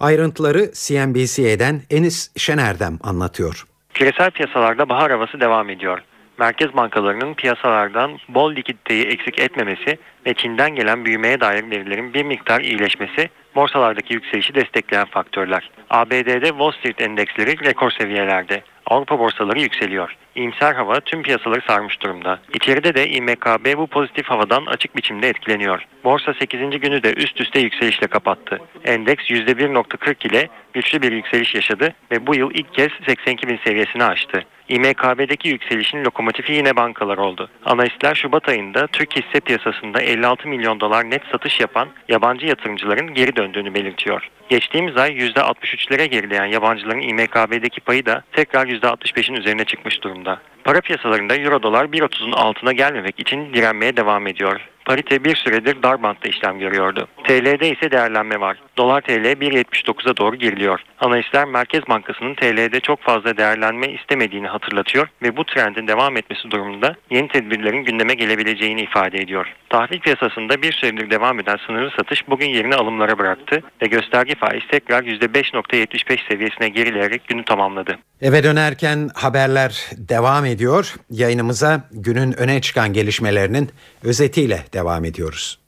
[0.00, 3.64] Ayrıntıları CNBC'den Enis Şener'den anlatıyor.
[3.94, 5.98] Küresel piyasalarda bahar havası devam ediyor.
[6.42, 12.60] Merkez bankalarının piyasalardan bol likiditeyi eksik etmemesi ve Çin'den gelen büyümeye dair verilerin bir miktar
[12.60, 15.70] iyileşmesi borsalardaki yükselişi destekleyen faktörler.
[15.90, 18.62] ABD'de Wall Street endeksleri rekor seviyelerde.
[18.86, 20.16] Avrupa borsaları yükseliyor.
[20.34, 22.38] İyimser hava tüm piyasaları sarmış durumda.
[22.54, 25.86] İçeride de İMKB bu pozitif havadan açık biçimde etkileniyor.
[26.04, 26.80] Borsa 8.
[26.80, 28.58] günü de üst üste yükselişle kapattı.
[28.84, 34.04] Endeks %1.40 ile güçlü bir yükseliş yaşadı ve bu yıl ilk kez 82 bin seviyesini
[34.04, 34.44] aştı.
[34.68, 37.50] İMKB'deki yükselişin lokomotifi yine bankalar oldu.
[37.64, 43.36] Analistler Şubat ayında Türk hisse piyasasında 56 milyon dolar net satış yapan yabancı yatırımcıların geri
[43.36, 44.28] döndüğünü belirtiyor.
[44.48, 50.21] Geçtiğimiz ay %63'lere gerileyen yabancıların İMKB'deki payı da tekrar %65'in üzerine çıkmış durumda.
[50.64, 54.60] Para piyasalarında euro dolar 1.30'un altına gelmemek için direnmeye devam ediyor.
[54.84, 57.08] Parite bir süredir dar bantta işlem görüyordu.
[57.24, 58.56] TL'de ise değerlenme var.
[58.76, 60.80] Dolar TL 1.79'a doğru geriliyor.
[61.00, 66.94] Analistler Merkez Bankası'nın TL'de çok fazla değerlenme istemediğini hatırlatıyor ve bu trendin devam etmesi durumunda
[67.10, 69.46] yeni tedbirlerin gündeme gelebileceğini ifade ediyor.
[69.68, 74.62] Tahvil piyasasında bir süredir devam eden sınırlı satış bugün yerini alımlara bıraktı ve gösterge faiz
[74.70, 77.98] tekrar %5.75 seviyesine gerileyerek günü tamamladı.
[78.20, 80.94] Eve dönerken haberler devam ediyor.
[81.10, 83.70] Yayınımıza günün öne çıkan gelişmelerinin
[84.04, 85.58] özetiyle devam ediyoruz.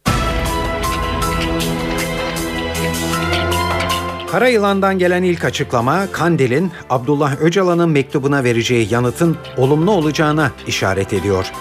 [4.35, 11.53] Kara yılandan gelen ilk açıklama Kandil'in Abdullah Öcalan'ın mektubuna vereceği yanıtın olumlu olacağına işaret ediyor.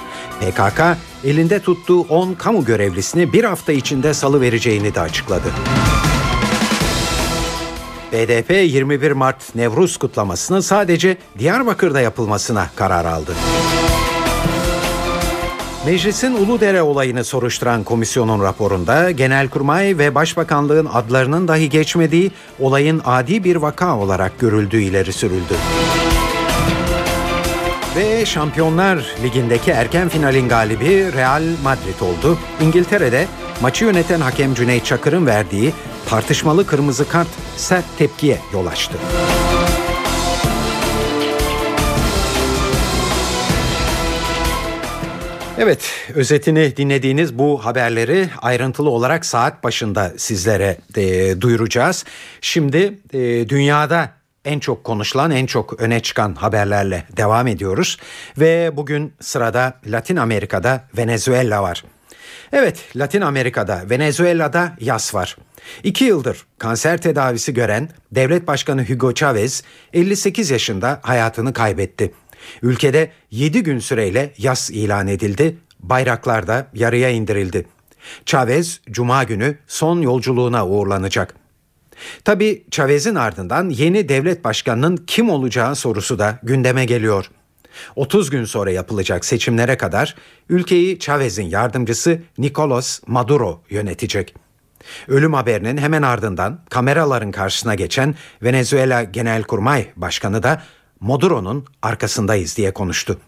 [0.42, 0.82] PKK
[1.24, 5.48] elinde tuttuğu 10 kamu görevlisini bir hafta içinde salı vereceğini de açıkladı.
[8.12, 13.34] BDP 21 Mart Nevruz kutlamasını sadece Diyarbakır'da yapılmasına karar aldı.
[15.86, 23.56] Meclisin Uludere olayını soruşturan komisyonun raporunda Genelkurmay ve Başbakanlığın adlarının dahi geçmediği olayın adi bir
[23.56, 25.56] vaka olarak görüldüğü ileri sürüldü.
[27.96, 32.38] Ve Şampiyonlar Ligi'ndeki erken finalin galibi Real Madrid oldu.
[32.62, 33.28] İngiltere'de
[33.62, 35.74] maçı yöneten hakem Cüneyt Çakır'ın verdiği
[36.10, 38.98] tartışmalı kırmızı kart sert tepkiye yol açtı.
[45.58, 52.06] Evet, özetini dinlediğiniz bu haberleri ayrıntılı olarak saat başında sizlere e, duyuracağız.
[52.42, 54.10] Şimdi e, dünyada
[54.46, 57.98] en çok konuşulan, en çok öne çıkan haberlerle devam ediyoruz.
[58.38, 61.84] Ve bugün sırada Latin Amerika'da Venezuela var.
[62.54, 65.38] Evet, Latin Amerika'da, Venezuela'da yas var.
[65.84, 69.64] İki yıldır kanser tedavisi gören devlet başkanı Hugo Chavez
[69.94, 72.14] 58 yaşında hayatını kaybetti.
[72.62, 77.66] Ülkede 7 gün süreyle yas ilan edildi, bayraklar da yarıya indirildi.
[78.26, 81.36] Chavez cuma günü son yolculuğuna uğurlanacak.
[82.24, 87.30] Tabi Chavez'in ardından yeni devlet başkanının kim olacağı sorusu da gündeme geliyor.
[87.96, 90.16] 30 gün sonra yapılacak seçimlere kadar
[90.50, 94.36] ülkeyi Chavez'in yardımcısı Nicolas Maduro yönetecek.
[95.08, 100.62] Ölüm haberinin hemen ardından kameraların karşısına geçen Venezuela Genelkurmay Başkanı da
[101.04, 103.20] Maduro'nun arkasındayız diye konuştu.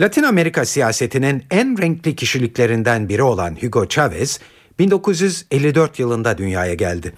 [0.00, 4.40] Latin Amerika siyasetinin en renkli kişiliklerinden biri olan Hugo Chavez
[4.78, 7.12] 1954 yılında dünyaya geldi.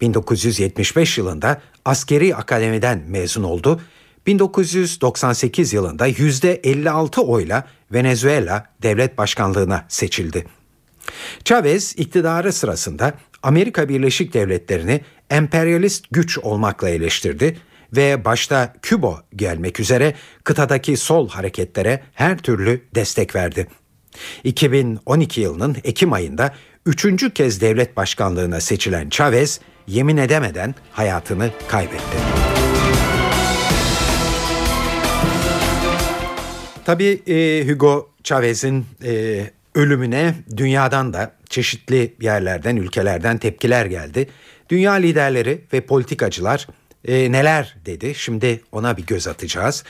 [0.00, 3.80] 1975 yılında askeri akademiden mezun oldu.
[4.26, 10.46] 1998 yılında %56 oyla Venezuela devlet başkanlığına seçildi.
[11.44, 15.00] Chavez iktidarı sırasında Amerika Birleşik Devletleri'ni
[15.30, 17.56] emperyalist güç olmakla eleştirdi
[17.96, 23.66] ve başta Kübo gelmek üzere kıtadaki sol hareketlere her türlü destek verdi.
[24.44, 26.54] 2012 yılının Ekim ayında
[26.86, 32.18] üçüncü kez devlet başkanlığına seçilen Chavez yemin edemeden hayatını kaybetti.
[36.84, 44.28] Tabii e, Hugo Chavez'in e, ölümüne dünyadan da çeşitli yerlerden, ülkelerden tepkiler geldi.
[44.70, 46.66] Dünya liderleri ve politikacılar
[47.08, 48.14] e, neler dedi?
[48.14, 49.84] Şimdi ona bir göz atacağız.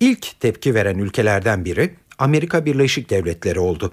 [0.00, 3.92] İlk tepki veren ülkelerden biri Amerika Birleşik Devletleri oldu.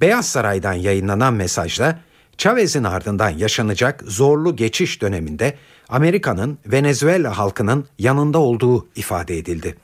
[0.00, 2.00] Beyaz Saray'dan yayınlanan mesajda
[2.38, 5.54] Chavez'in ardından yaşanacak zorlu geçiş döneminde
[5.88, 9.76] Amerika'nın Venezuela halkının yanında olduğu ifade edildi.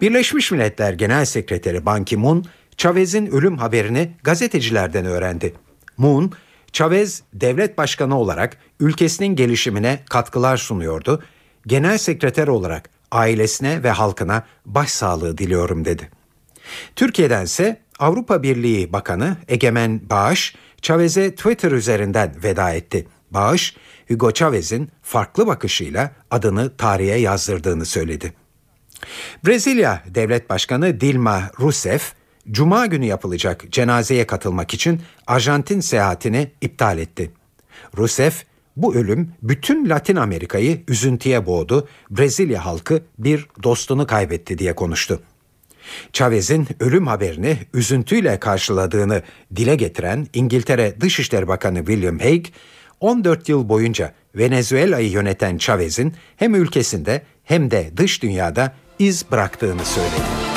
[0.00, 2.44] Birleşmiş Milletler Genel Sekreteri Ban Ki-moon,
[2.76, 5.54] Chavez'in ölüm haberini gazetecilerden öğrendi.
[5.96, 6.32] Moon,
[6.72, 11.22] Chavez devlet başkanı olarak ülkesinin gelişimine katkılar sunuyordu.
[11.66, 16.10] Genel sekreter olarak ailesine ve halkına başsağlığı diliyorum dedi.
[16.96, 23.06] Türkiye'dense Avrupa Birliği Bakanı Egemen Bağış, Chavez'e Twitter üzerinden veda etti.
[23.30, 23.76] Bağış,
[24.08, 28.32] Hugo Chavez'in farklı bakışıyla adını tarihe yazdırdığını söyledi.
[29.46, 32.12] Brezilya Devlet Başkanı Dilma Rousseff,
[32.50, 37.30] Cuma günü yapılacak cenazeye katılmak için Arjantin seyahatini iptal etti.
[37.98, 38.44] Rousseff,
[38.76, 45.22] bu ölüm bütün Latin Amerika'yı üzüntüye boğdu, Brezilya halkı bir dostunu kaybetti diye konuştu.
[46.12, 49.22] Chavez'in ölüm haberini üzüntüyle karşıladığını
[49.56, 52.52] dile getiren İngiltere Dışişleri Bakanı William Hague,
[53.00, 60.51] 14 yıl boyunca Venezuela'yı yöneten Chavez'in hem ülkesinde hem de dış dünyada iz bıraktığını söyledi.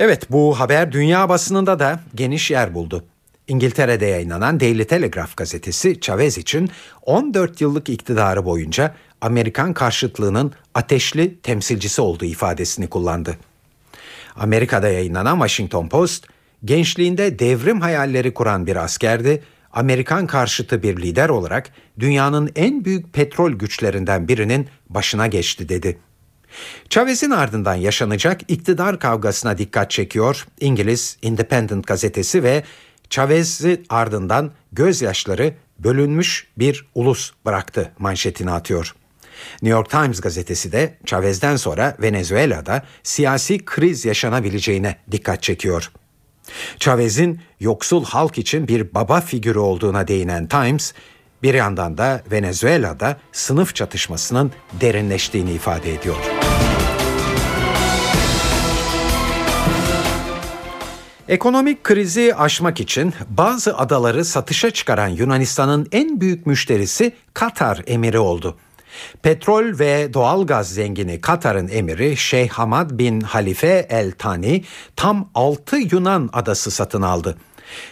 [0.00, 3.04] Evet bu haber dünya basınında da geniş yer buldu.
[3.48, 6.70] İngiltere'de yayınlanan Daily Telegraph gazetesi Chavez için
[7.02, 13.36] 14 yıllık iktidarı boyunca Amerikan karşıtlığının ateşli temsilcisi olduğu ifadesini kullandı.
[14.36, 16.26] Amerika'da yayınlanan Washington Post,
[16.64, 19.42] gençliğinde devrim hayalleri kuran bir askerdi,
[19.72, 25.98] Amerikan karşıtı bir lider olarak dünyanın en büyük petrol güçlerinden birinin başına geçti dedi.
[26.90, 32.64] Chavez'in ardından yaşanacak iktidar kavgasına dikkat çekiyor İngiliz Independent gazetesi ve
[33.10, 38.94] Chavez'i ardından gözyaşları bölünmüş bir ulus bıraktı manşetini atıyor.
[39.62, 45.90] New York Times gazetesi de Chavez'den sonra Venezuela'da siyasi kriz yaşanabileceğine dikkat çekiyor.
[46.78, 50.92] Chavez'in yoksul halk için bir baba figürü olduğuna değinen Times,
[51.42, 56.39] bir yandan da Venezuela'da sınıf çatışmasının derinleştiğini ifade ediyor.
[61.30, 68.56] Ekonomik krizi aşmak için bazı adaları satışa çıkaran Yunanistan'ın en büyük müşterisi Katar emiri oldu.
[69.22, 74.64] Petrol ve doğalgaz zengini Katar'ın emiri Şeyh Hamad bin Halife El Tani
[74.96, 77.38] tam 6 Yunan adası satın aldı.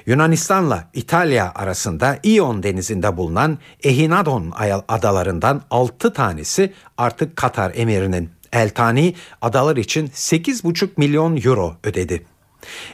[0.07, 4.53] Yunanistan'la İtalya arasında İon denizinde bulunan Ehinadon
[4.89, 8.31] adalarından 6 tanesi artık Katar emirinin.
[8.53, 12.38] El Tani adalar için 8,5 milyon euro ödedi.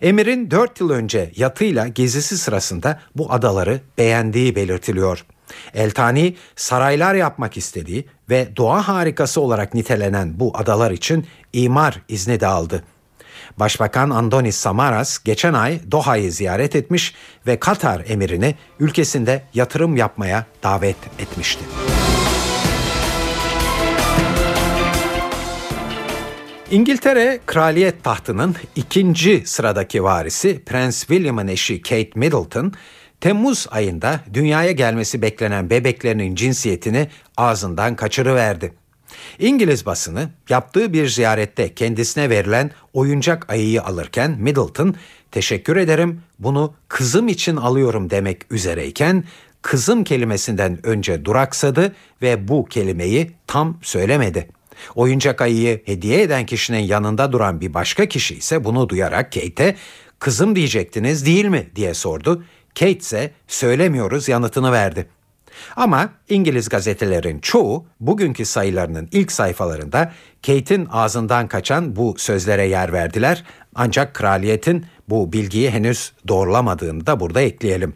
[0.03, 5.25] Emir'in 4 yıl önce yatıyla gezisi sırasında bu adaları beğendiği belirtiliyor.
[5.75, 12.47] Eltani saraylar yapmak istediği ve doğa harikası olarak nitelenen bu adalar için imar izni de
[12.47, 12.85] aldı.
[13.57, 17.15] Başbakan Andonis Samaras geçen ay Doha'yı ziyaret etmiş
[17.47, 21.65] ve Katar emirini ülkesinde yatırım yapmaya davet etmişti.
[26.75, 32.73] İngiltere kraliyet tahtının ikinci sıradaki varisi Prens William'ın eşi Kate Middleton,
[33.21, 38.73] Temmuz ayında dünyaya gelmesi beklenen bebeklerinin cinsiyetini ağzından kaçırıverdi.
[39.39, 44.95] İngiliz basını yaptığı bir ziyarette kendisine verilen oyuncak ayıyı alırken Middleton
[45.31, 49.25] teşekkür ederim bunu kızım için alıyorum demek üzereyken
[49.63, 54.49] kızım kelimesinden önce duraksadı ve bu kelimeyi tam söylemedi.
[54.95, 59.77] Oyuncak ayıyı hediye eden kişinin yanında duran bir başka kişi ise bunu duyarak Kate'e
[60.19, 62.45] kızım diyecektiniz değil mi diye sordu.
[62.75, 65.09] Kate ise söylemiyoruz yanıtını verdi.
[65.77, 70.13] Ama İngiliz gazetelerin çoğu bugünkü sayılarının ilk sayfalarında
[70.47, 73.45] Kate'in ağzından kaçan bu sözlere yer verdiler.
[73.75, 77.95] Ancak kraliyetin bu bilgiyi henüz doğrulamadığını da burada ekleyelim.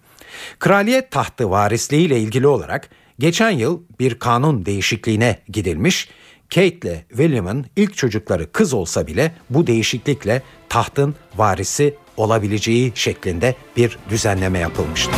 [0.59, 6.09] Kraliyet tahtı varisliğiyle ilgili olarak geçen yıl bir kanun değişikliğine gidilmiş.
[6.55, 13.99] Kate ile William'ın ilk çocukları kız olsa bile bu değişiklikle tahtın varisi olabileceği şeklinde bir
[14.11, 15.13] düzenleme yapılmıştı.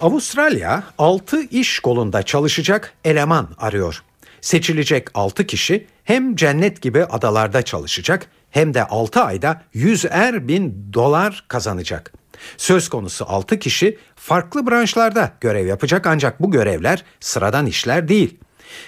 [0.00, 4.02] Avustralya 6 iş kolunda çalışacak eleman arıyor.
[4.40, 11.44] Seçilecek 6 kişi hem cennet gibi adalarda çalışacak hem de 6 ayda 100'er bin dolar
[11.48, 12.12] kazanacak.
[12.56, 18.38] Söz konusu 6 kişi farklı branşlarda görev yapacak ancak bu görevler sıradan işler değil.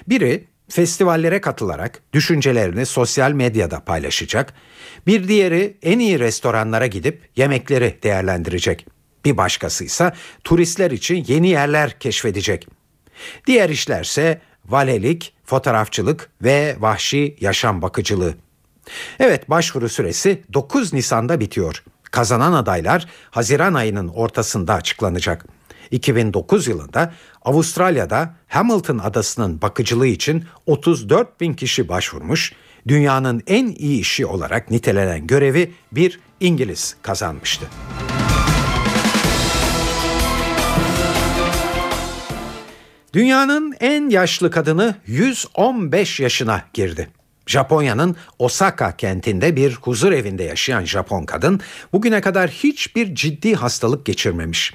[0.08, 4.54] Biri festivallere katılarak düşüncelerini sosyal medyada paylaşacak.
[5.06, 8.86] Bir diğeri en iyi restoranlara gidip yemekleri değerlendirecek.
[9.24, 10.12] Bir başkası ise
[10.44, 12.68] turistler için yeni yerler keşfedecek.
[13.46, 18.34] Diğer işlerse valelik, fotoğrafçılık ve vahşi yaşam bakıcılığı.
[19.18, 21.82] Evet başvuru süresi 9 Nisan'da bitiyor.
[22.12, 25.46] Kazanan adaylar Haziran ayının ortasında açıklanacak.
[25.90, 32.52] 2009 yılında Avustralya'da Hamilton adasının bakıcılığı için 34 bin kişi başvurmuş,
[32.88, 37.66] dünyanın en iyi işi olarak nitelenen görevi bir İngiliz kazanmıştı.
[43.14, 47.08] Dünyanın en yaşlı kadını 115 yaşına girdi.
[47.46, 51.60] Japonya'nın Osaka kentinde bir huzur evinde yaşayan Japon kadın
[51.92, 54.74] bugüne kadar hiçbir ciddi hastalık geçirmemiş.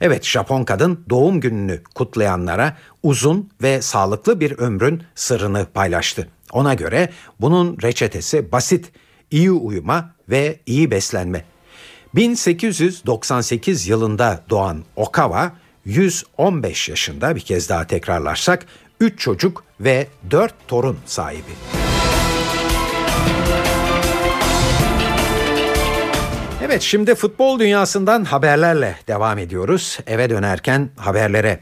[0.00, 6.28] Evet Japon kadın doğum gününü kutlayanlara uzun ve sağlıklı bir ömrün sırrını paylaştı.
[6.52, 8.92] Ona göre bunun reçetesi basit,
[9.30, 11.44] iyi uyuma ve iyi beslenme.
[12.14, 15.52] 1898 yılında doğan Okawa
[15.84, 18.66] 115 yaşında bir kez daha tekrarlarsak
[19.00, 21.81] 3 çocuk ve 4 torun sahibi.
[26.72, 29.98] Evet şimdi futbol dünyasından haberlerle devam ediyoruz.
[30.06, 31.60] Eve dönerken haberlere.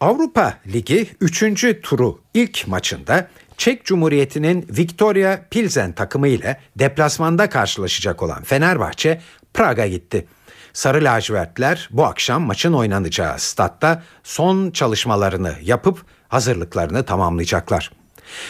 [0.00, 1.64] Avrupa Ligi 3.
[1.82, 9.20] turu ilk maçında Çek Cumhuriyeti'nin Victoria Pilsen takımı ile deplasmanda karşılaşacak olan Fenerbahçe
[9.54, 10.26] Praga gitti.
[10.72, 17.90] Sarı lacivertler bu akşam maçın oynanacağı statta son çalışmalarını yapıp hazırlıklarını tamamlayacaklar.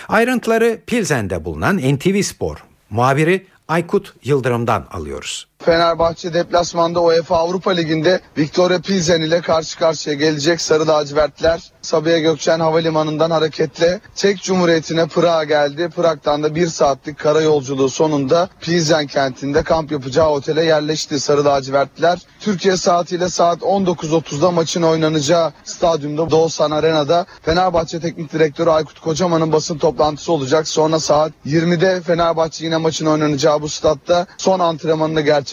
[0.09, 5.51] Ayrıntıları Pilsen'de bulunan NTV Spor muhabiri Aykut Yıldırım'dan alıyoruz.
[5.64, 11.72] Fenerbahçe deplasmanda UEFA Avrupa Ligi'nde Victoria Pilsen ile karşı karşıya gelecek Sarı Lacivertler.
[11.82, 15.88] Sabiha Gökçen Havalimanı'ndan hareketle Çek Cumhuriyeti'ne Prag'a geldi.
[15.96, 22.18] Prag'dan da bir saatlik karayolculuğu sonunda Pilsen kentinde kamp yapacağı otele yerleşti Sarı Lacivertler.
[22.40, 29.78] Türkiye saatiyle saat 19.30'da maçın oynanacağı stadyumda Doğusan Arena'da Fenerbahçe Teknik Direktörü Aykut Kocaman'ın basın
[29.78, 30.68] toplantısı olacak.
[30.68, 35.51] Sonra saat 20'de Fenerbahçe yine maçın oynanacağı bu statta son antrenmanını gerçekleştirecek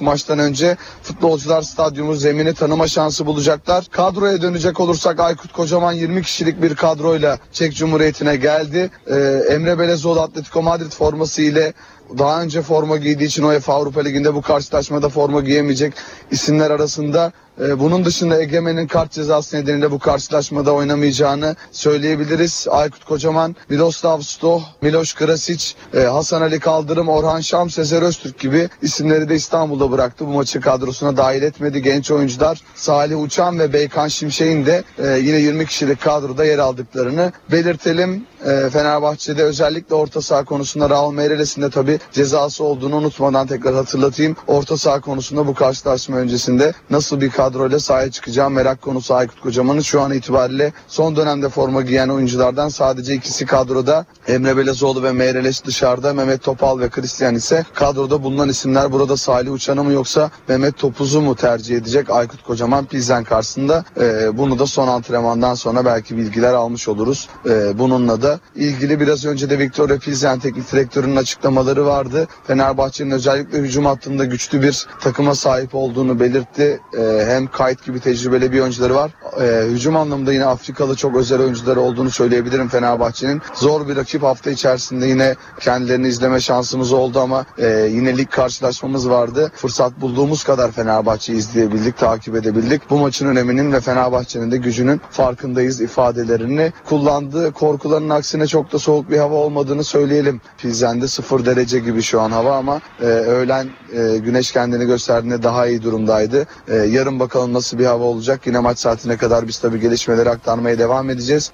[0.00, 3.84] maçtan önce futbolcular stadyumu zemini tanıma şansı bulacaklar.
[3.90, 8.90] Kadroya dönecek olursak Aykut Kocaman 20 kişilik bir kadroyla Çek Cumhuriyeti'ne geldi.
[9.06, 9.14] Ee,
[9.50, 11.72] Emre Belezoğlu Atletico Madrid forması ile
[12.18, 15.94] daha önce forma giydiği için UEFA Avrupa Ligi'nde bu karşılaşmada forma giyemeyecek
[16.30, 17.32] isimler arasında.
[17.60, 22.66] Ee, bunun dışında Egemen'in kart cezası nedeniyle bu karşılaşmada oynamayacağını söyleyebiliriz.
[22.70, 28.68] Aykut Kocaman, Miroslav Stoh, Miloš Krasic, e, Hasan Ali Kaldırım, Orhan Şam, Sezer Öztürk gibi
[28.82, 30.26] isimleri de İstanbul'da bıraktı.
[30.26, 31.82] Bu maçı kadrosuna dahil etmedi.
[31.82, 37.32] Genç oyuncular Salih Uçan ve Beykan Şimşek'in de e, yine 20 kişilik kadroda yer aldıklarını
[37.52, 38.26] belirtelim.
[38.46, 44.36] E, Fenerbahçe'de özellikle orta saha konusunda Raul Meireles'in de tabi cezası olduğunu unutmadan tekrar hatırlatayım.
[44.46, 49.80] Orta saha konusunda bu karşılaşma öncesinde nasıl bir kadroyla sahaya çıkacağı merak konusu Aykut Kocaman'ın
[49.80, 54.06] şu an itibariyle son dönemde forma giyen oyunculardan sadece ikisi kadroda.
[54.26, 56.12] Emre Belezoğlu ve Meireles dışarıda.
[56.12, 61.20] Mehmet Topal ve Christian ise kadroda bulunan isimler burada Salih Uçan'ı mı yoksa Mehmet Topuz'u
[61.20, 63.84] mu tercih edecek Aykut Kocaman Pilsen karşısında.
[64.00, 67.28] Ee, bunu da son antrenmandan sonra belki bilgiler almış oluruz.
[67.46, 72.28] Ee, bununla da ilgili biraz önce de Victoria Pilsen teknik direktörünün açıklamaları vardı.
[72.46, 76.80] Fenerbahçe'nin özellikle hücum hattında güçlü bir takıma sahip olduğunu belirtti.
[76.98, 79.10] Ee, hem Kayt gibi tecrübeli bir oyuncuları var.
[79.40, 83.42] Ee, hücum anlamında yine Afrikalı çok özel oyuncuları olduğunu söyleyebilirim Fenerbahçe'nin.
[83.54, 89.10] Zor bir rakip hafta içerisinde yine kendilerini izleme şansımız oldu ama e, yine lig karşılaşmamız
[89.10, 89.52] vardı.
[89.54, 92.90] Fırsat bulduğumuz kadar Fenerbahçe'yi izleyebildik, takip edebildik.
[92.90, 97.52] Bu maçın öneminin ve Fenerbahçe'nin de gücünün farkındayız ifadelerini kullandı.
[97.52, 100.40] Korkuların aksine çok da soğuk bir hava olmadığını söyleyelim.
[100.58, 105.66] Pilsen'de sıfır derece gibi şu an hava ama e, öğlen e, güneş kendini gösterdiğinde daha
[105.66, 106.46] iyi durumdaydı.
[106.68, 108.46] E, yarın bakalım nasıl bir hava olacak.
[108.46, 111.52] Yine maç saatine kadar biz tabii gelişmeleri aktarmaya devam edeceğiz.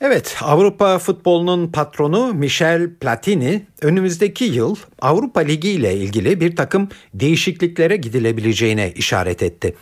[0.00, 7.96] Evet, Avrupa futbolunun patronu Michel Platini önümüzdeki yıl Avrupa Ligi ile ilgili bir takım değişikliklere
[7.96, 9.74] gidilebileceğine işaret etti.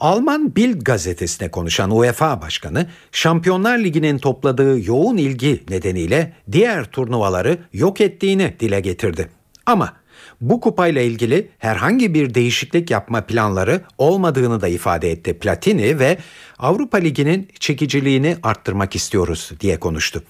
[0.00, 8.00] Alman Bild gazetesine konuşan UEFA Başkanı, Şampiyonlar Ligi'nin topladığı yoğun ilgi nedeniyle diğer turnuvaları yok
[8.00, 9.28] ettiğini dile getirdi.
[9.66, 9.99] Ama
[10.40, 16.18] bu kupayla ilgili herhangi bir değişiklik yapma planları olmadığını da ifade etti Platini ve
[16.58, 20.22] Avrupa Ligi'nin çekiciliğini arttırmak istiyoruz diye konuştu.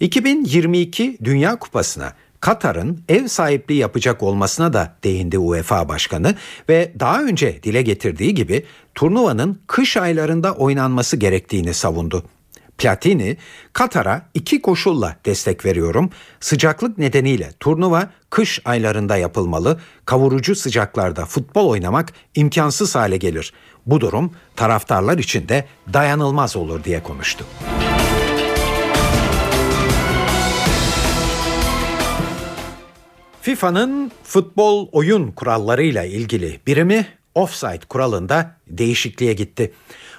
[0.00, 6.34] 2022 Dünya Kupası'na Katar'ın ev sahipliği yapacak olmasına da değindi UEFA Başkanı
[6.68, 8.64] ve daha önce dile getirdiği gibi
[8.94, 12.24] turnuvanın kış aylarında oynanması gerektiğini savundu.
[12.84, 13.36] Platini,
[13.72, 16.10] Katar'a iki koşulla destek veriyorum.
[16.40, 19.80] Sıcaklık nedeniyle turnuva kış aylarında yapılmalı.
[20.04, 23.52] Kavurucu sıcaklarda futbol oynamak imkansız hale gelir.
[23.86, 27.44] Bu durum taraftarlar için de dayanılmaz olur diye konuştu.
[33.42, 39.72] FIFA'nın futbol oyun kurallarıyla ilgili birimi offside kuralında değişikliğe gitti.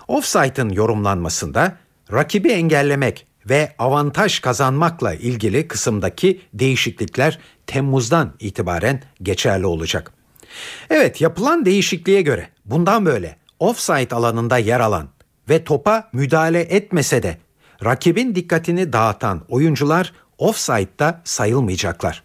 [0.07, 1.77] Offside'ın yorumlanmasında
[2.13, 10.11] rakibi engellemek ve avantaj kazanmakla ilgili kısımdaki değişiklikler Temmuz'dan itibaren geçerli olacak.
[10.89, 15.09] Evet yapılan değişikliğe göre bundan böyle offside alanında yer alan
[15.49, 17.37] ve topa müdahale etmese de
[17.83, 22.23] rakibin dikkatini dağıtan oyuncular offside'da sayılmayacaklar.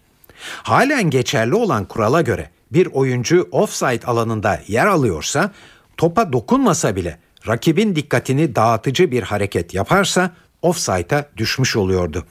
[0.63, 5.51] Halen geçerli olan kurala göre bir oyuncu offside alanında yer alıyorsa
[5.97, 12.25] topa dokunmasa bile rakibin dikkatini dağıtıcı bir hareket yaparsa offside'a düşmüş oluyordu.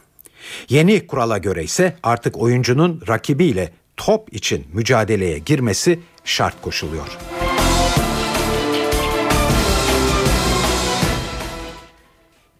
[0.68, 7.18] Yeni kurala göre ise artık oyuncunun rakibiyle top için mücadeleye girmesi şart koşuluyor.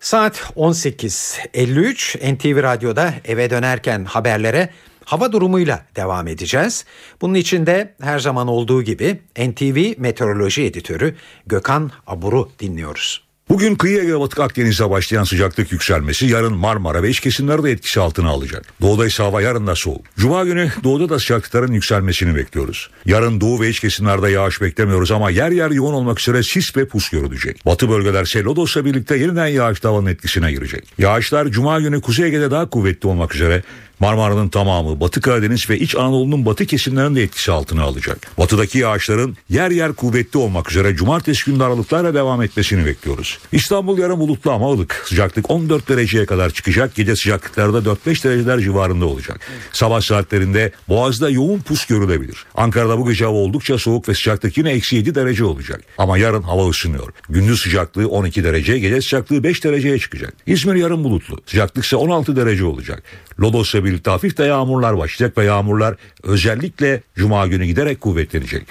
[0.01, 4.70] Saat 18.53 NTV Radyo'da eve dönerken haberlere
[5.11, 6.84] hava durumuyla devam edeceğiz.
[7.20, 11.14] Bunun için de her zaman olduğu gibi NTV Meteoroloji Editörü
[11.46, 13.30] Gökhan Abur'u dinliyoruz.
[13.48, 18.00] Bugün kıyı Ege Batık Akdeniz'e başlayan sıcaklık yükselmesi yarın Marmara ve iç kesimleri de etkisi
[18.00, 18.66] altına alacak.
[18.80, 20.00] Doğuda ise hava yarın da soğuk.
[20.18, 22.90] Cuma günü doğuda da sıcaklıkların yükselmesini bekliyoruz.
[23.06, 26.88] Yarın doğu ve iç kesimlerde yağış beklemiyoruz ama yer yer yoğun olmak üzere sis ve
[26.88, 27.66] pus görülecek.
[27.66, 30.84] Batı bölgeler Selodos'la birlikte yeniden yağış havanın etkisine girecek.
[30.98, 33.62] Yağışlar Cuma günü Kuzey Ege'de daha kuvvetli olmak üzere
[34.01, 38.38] Marmara'nın tamamı, Batı Karadeniz ve İç Anadolu'nun batı kesimlerinin de etkisi altına alacak.
[38.38, 43.38] Batıdaki yağışların yer yer kuvvetli olmak üzere cumartesi günü aralıklarla devam etmesini bekliyoruz.
[43.53, 45.03] İstanbul yarın bulutlu ama ılık.
[45.05, 46.94] Sıcaklık 14 dereceye kadar çıkacak.
[46.94, 49.40] Gece sıcaklıkları da 4-5 dereceler civarında olacak.
[49.72, 52.44] Sabah saatlerinde Boğaz'da yoğun pus görülebilir.
[52.55, 55.80] Ankara'da bu gece hava oldukça soğuk ve sıcaklık yine eksi 7 derece olacak.
[55.98, 57.12] Ama yarın hava ısınıyor.
[57.28, 60.34] Gündüz sıcaklığı 12 derece, gece sıcaklığı 5 dereceye çıkacak.
[60.46, 61.38] İzmir yarın bulutlu.
[61.46, 63.03] Sıcaklık ise 16 derece olacak.
[63.40, 68.66] Lodos'la birlikte hafif de yağmurlar başlayacak ve yağmurlar özellikle Cuma günü giderek kuvvetlenecek.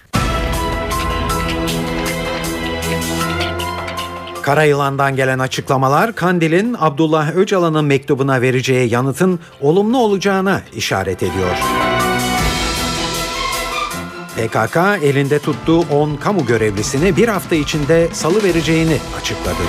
[4.41, 11.57] Karayılan'dan gelen açıklamalar Kandil'in Abdullah Öcalan'ın mektubuna vereceği yanıtın olumlu olacağına işaret ediyor.
[14.37, 19.61] PKK elinde tuttuğu 10 kamu görevlisini bir hafta içinde salı vereceğini açıkladı.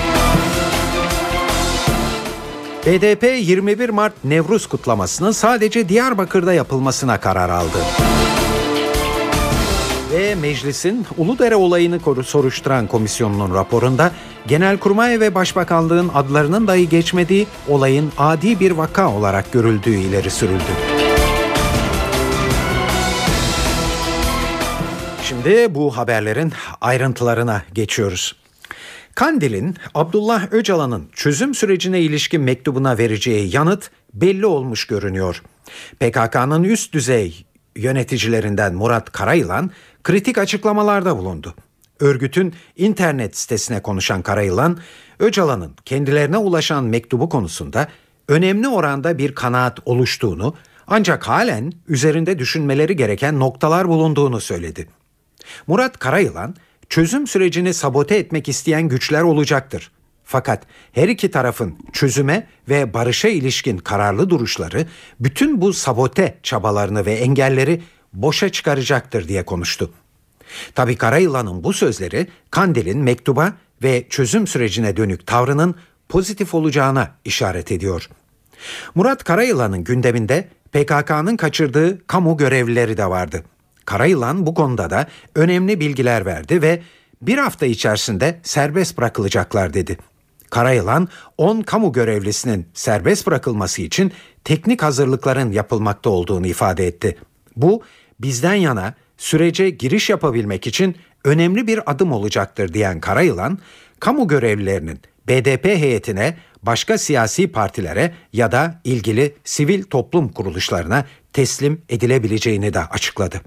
[2.85, 7.77] BDP 21 Mart Nevruz kutlamasının sadece Diyarbakır'da yapılmasına karar aldı.
[10.13, 14.11] Ve meclisin Uludere olayını soruşturan komisyonunun raporunda
[14.47, 20.71] Genelkurmay ve Başbakanlığın adlarının dahi geçmediği olayın adi bir vaka olarak görüldüğü ileri sürüldü.
[25.23, 28.40] Şimdi bu haberlerin ayrıntılarına geçiyoruz.
[29.21, 35.43] Kandil'in Abdullah Öcalan'ın çözüm sürecine ilişkin mektubuna vereceği yanıt belli olmuş görünüyor.
[35.99, 37.45] PKK'nın üst düzey
[37.75, 39.71] yöneticilerinden Murat Karayılan
[40.03, 41.55] kritik açıklamalarda bulundu.
[41.99, 44.77] Örgütün internet sitesine konuşan Karayılan,
[45.19, 47.87] Öcalan'ın kendilerine ulaşan mektubu konusunda
[48.27, 50.55] önemli oranda bir kanaat oluştuğunu
[50.87, 54.87] ancak halen üzerinde düşünmeleri gereken noktalar bulunduğunu söyledi.
[55.67, 56.55] Murat Karayılan,
[56.91, 59.91] çözüm sürecini sabote etmek isteyen güçler olacaktır.
[60.23, 64.87] Fakat her iki tarafın çözüme ve barışa ilişkin kararlı duruşları
[65.19, 67.81] bütün bu sabote çabalarını ve engelleri
[68.13, 69.91] boşa çıkaracaktır diye konuştu.
[70.75, 75.75] Tabi Karayılan'ın bu sözleri Kandil'in mektuba ve çözüm sürecine dönük tavrının
[76.09, 78.09] pozitif olacağına işaret ediyor.
[78.95, 83.43] Murat Karayılan'ın gündeminde PKK'nın kaçırdığı kamu görevlileri de vardı.
[83.85, 86.81] Karayılan bu konuda da önemli bilgiler verdi ve
[87.21, 89.97] bir hafta içerisinde serbest bırakılacaklar dedi.
[90.49, 91.07] Karayılan
[91.37, 94.11] 10 kamu görevlisinin serbest bırakılması için
[94.43, 97.17] teknik hazırlıkların yapılmakta olduğunu ifade etti.
[97.55, 97.83] Bu
[98.19, 103.59] bizden yana sürece giriş yapabilmek için önemli bir adım olacaktır diyen Karayılan,
[103.99, 112.73] kamu görevlilerinin BDP heyetine, başka siyasi partilere ya da ilgili sivil toplum kuruluşlarına teslim edilebileceğini
[112.73, 113.41] de açıkladı.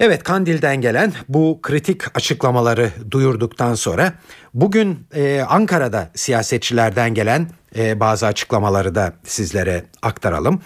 [0.00, 4.12] Evet Kandil'den gelen bu kritik açıklamaları duyurduktan sonra
[4.54, 10.62] bugün e, Ankara'da siyasetçilerden gelen e, bazı açıklamaları da sizlere aktaralım.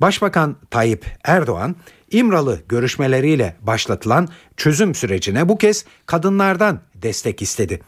[0.00, 1.76] Başbakan Tayyip Erdoğan
[2.10, 7.80] İmralı görüşmeleriyle başlatılan çözüm sürecine bu kez kadınlardan destek istedi.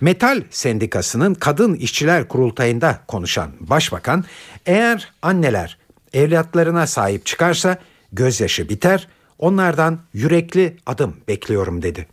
[0.00, 4.24] Metal Sendikası'nın Kadın İşçiler Kurultayı'nda konuşan başbakan
[4.66, 5.78] eğer anneler
[6.12, 7.78] evlatlarına sahip çıkarsa
[8.12, 9.08] gözyaşı biter,
[9.38, 12.08] onlardan yürekli adım bekliyorum dedi.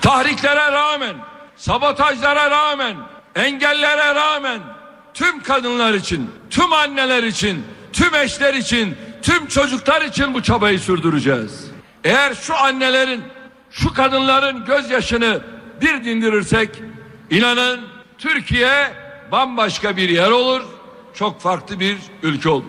[0.00, 1.16] Tahriklere rağmen,
[1.56, 2.96] sabotajlara rağmen,
[3.34, 4.60] engellere rağmen
[5.14, 11.64] tüm kadınlar için, tüm anneler için, tüm eşler için, tüm çocuklar için bu çabayı sürdüreceğiz.
[12.04, 13.22] Eğer şu annelerin,
[13.70, 15.40] şu kadınların gözyaşını
[15.80, 16.70] bir dindirirsek
[17.30, 17.80] inanın
[18.18, 18.92] Türkiye
[19.32, 20.62] bambaşka bir yer olur,
[21.14, 22.64] çok farklı bir ülke olur.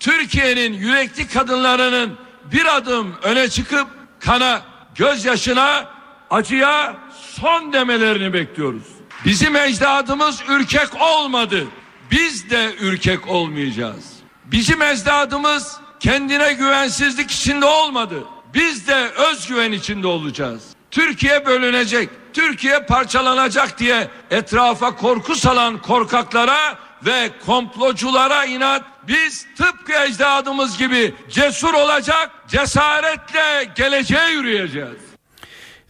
[0.00, 2.18] Türkiye'nin yürekli kadınlarının
[2.52, 3.88] bir adım öne çıkıp
[4.20, 4.62] kana,
[4.94, 5.84] gözyaşına,
[6.30, 6.96] acıya
[7.40, 8.82] son demelerini bekliyoruz.
[9.24, 11.66] Bizim ecdadımız ürkek olmadı.
[12.10, 14.04] Biz de ürkek olmayacağız.
[14.44, 18.24] Bizim ecdadımız kendine güvensizlik içinde olmadı.
[18.54, 20.62] Biz de özgüven içinde olacağız.
[20.90, 30.78] Türkiye bölünecek, Türkiye parçalanacak diye etrafa korku salan korkaklara ve komploculara inat biz tıpkı ecdadımız
[30.78, 35.08] gibi cesur olacak, cesaretle geleceğe yürüyeceğiz.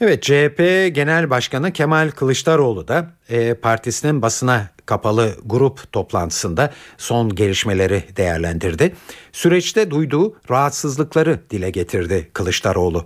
[0.01, 0.59] Evet CHP
[0.95, 8.97] Genel Başkanı Kemal Kılıçdaroğlu da e, partisinin basına kapalı grup toplantısında son gelişmeleri değerlendirdi.
[9.33, 13.05] Süreçte duyduğu rahatsızlıkları dile getirdi Kılıçdaroğlu.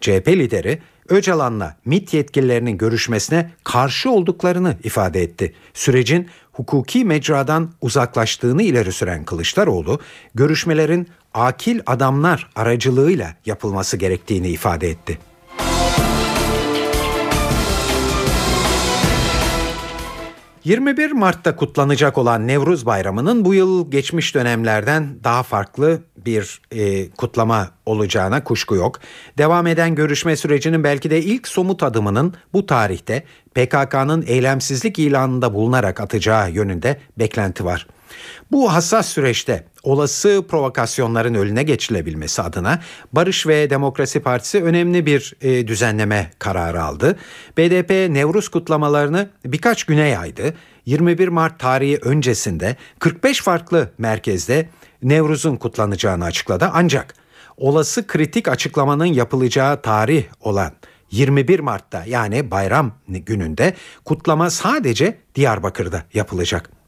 [0.00, 0.78] CHP lideri
[1.08, 5.54] Öcalan'la MİT yetkililerinin görüşmesine karşı olduklarını ifade etti.
[5.74, 6.28] Sürecin
[6.60, 10.00] hukuki mecradan uzaklaştığını ileri süren Kılıçdaroğlu,
[10.34, 15.18] görüşmelerin akil adamlar aracılığıyla yapılması gerektiğini ifade etti.
[20.64, 27.70] 21 Mart'ta kutlanacak olan Nevruz Bayramı'nın bu yıl geçmiş dönemlerden daha farklı bir e, kutlama
[27.86, 29.00] olacağına kuşku yok.
[29.38, 36.00] Devam eden görüşme sürecinin belki de ilk somut adımının bu tarihte PKK'nın eylemsizlik ilanında bulunarak
[36.00, 37.86] atacağı yönünde beklenti var.
[38.52, 42.80] Bu hassas süreçte olası provokasyonların önüne geçilebilmesi adına
[43.12, 47.18] Barış ve Demokrasi Partisi önemli bir e, düzenleme kararı aldı.
[47.56, 50.54] BDP Nevruz kutlamalarını birkaç güne yaydı.
[50.86, 54.68] 21 Mart tarihi öncesinde 45 farklı merkezde
[55.02, 56.70] Nevruz'un kutlanacağını açıkladı.
[56.72, 57.14] Ancak
[57.56, 60.72] olası kritik açıklamanın yapılacağı tarih olan
[61.10, 66.79] 21 Mart'ta yani bayram gününde kutlama sadece Diyarbakır'da yapılacak.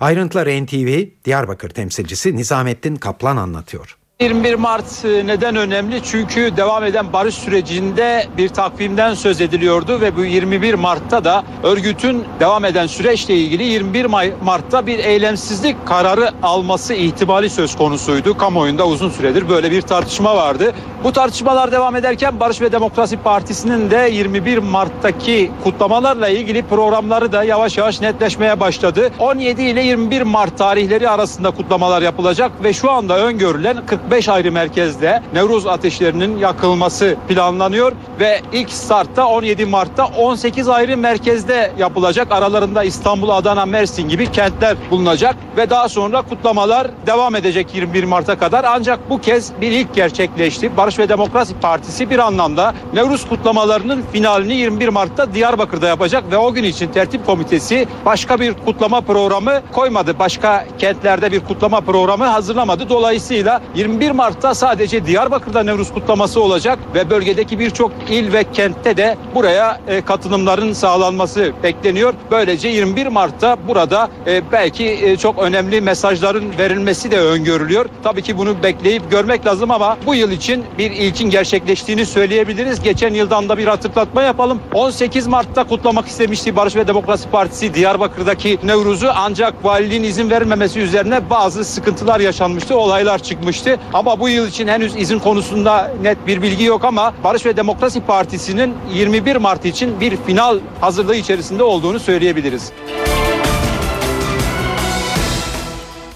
[0.00, 3.98] Ayrıntılar NTV Diyarbakır temsilcisi Nizamettin Kaplan anlatıyor.
[4.24, 6.00] 21 Mart e, neden önemli?
[6.04, 12.24] Çünkü devam eden barış sürecinde bir takvimden söz ediliyordu ve bu 21 Mart'ta da örgütün
[12.40, 14.04] devam eden süreçle ilgili 21
[14.44, 18.38] Mart'ta bir eylemsizlik kararı alması ihtimali söz konusuydu.
[18.38, 20.74] Kamuoyunda uzun süredir böyle bir tartışma vardı.
[21.04, 27.44] Bu tartışmalar devam ederken Barış ve Demokrasi Partisi'nin de 21 Mart'taki kutlamalarla ilgili programları da
[27.44, 29.10] yavaş yavaş netleşmeye başladı.
[29.18, 35.22] 17 ile 21 Mart tarihleri arasında kutlamalar yapılacak ve şu anda öngörülen 45 ayrı merkezde
[35.34, 42.32] Nevruz ateşlerinin yakılması planlanıyor ve ilk startta 17 Mart'ta 18 ayrı merkezde yapılacak.
[42.32, 48.38] Aralarında İstanbul, Adana, Mersin gibi kentler bulunacak ve daha sonra kutlamalar devam edecek 21 Mart'a
[48.38, 48.64] kadar.
[48.64, 50.76] Ancak bu kez bir ilk gerçekleşti.
[50.76, 56.52] Barış ve Demokrasi Partisi bir anlamda Nevruz kutlamalarının finalini 21 Mart'ta Diyarbakır'da yapacak ve o
[56.52, 60.18] gün için tertip komitesi başka bir kutlama programı koymadı.
[60.18, 62.88] Başka kentlerde bir kutlama programı hazırlamadı.
[62.88, 63.60] Dolayısıyla
[63.94, 69.80] 21 Mart'ta sadece Diyarbakır'da Nevruz kutlaması olacak ve bölgedeki birçok il ve kentte de buraya
[69.88, 72.14] e, katılımların sağlanması bekleniyor.
[72.30, 77.86] Böylece 21 Mart'ta burada e, belki e, çok önemli mesajların verilmesi de öngörülüyor.
[78.02, 82.82] Tabii ki bunu bekleyip görmek lazım ama bu yıl için bir ilkin gerçekleştiğini söyleyebiliriz.
[82.82, 84.60] Geçen yıldan da bir hatırlatma yapalım.
[84.72, 91.30] 18 Mart'ta kutlamak istemişti Barış ve Demokrasi Partisi Diyarbakır'daki Nevruz'u ancak valiliğin izin vermemesi üzerine
[91.30, 93.78] bazı sıkıntılar yaşanmıştı, olaylar çıkmıştı.
[93.92, 98.00] Ama bu yıl için henüz izin konusunda net bir bilgi yok ama Barış ve Demokrasi
[98.00, 102.72] Partisi'nin 21 Mart için bir final hazırlığı içerisinde olduğunu söyleyebiliriz.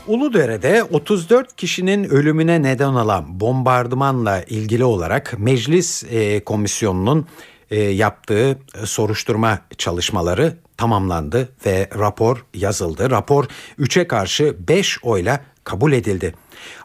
[0.06, 7.26] Uludere'de 34 kişinin ölümüne neden olan bombardımanla ilgili olarak Meclis e, Komisyonu'nun
[7.70, 13.10] e, yaptığı e, soruşturma çalışmaları tamamlandı ve rapor yazıldı.
[13.10, 13.44] Rapor
[13.78, 16.34] 3'e karşı 5 oyla kabul edildi.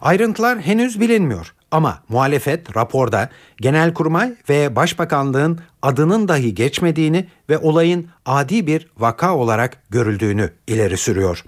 [0.02, 8.68] Ayrıntılar henüz bilinmiyor ama muhalefet raporda Genelkurmay ve Başbakanlığın adının dahi geçmediğini ve olayın adi
[8.68, 11.44] bir vaka olarak görüldüğünü ileri sürüyor.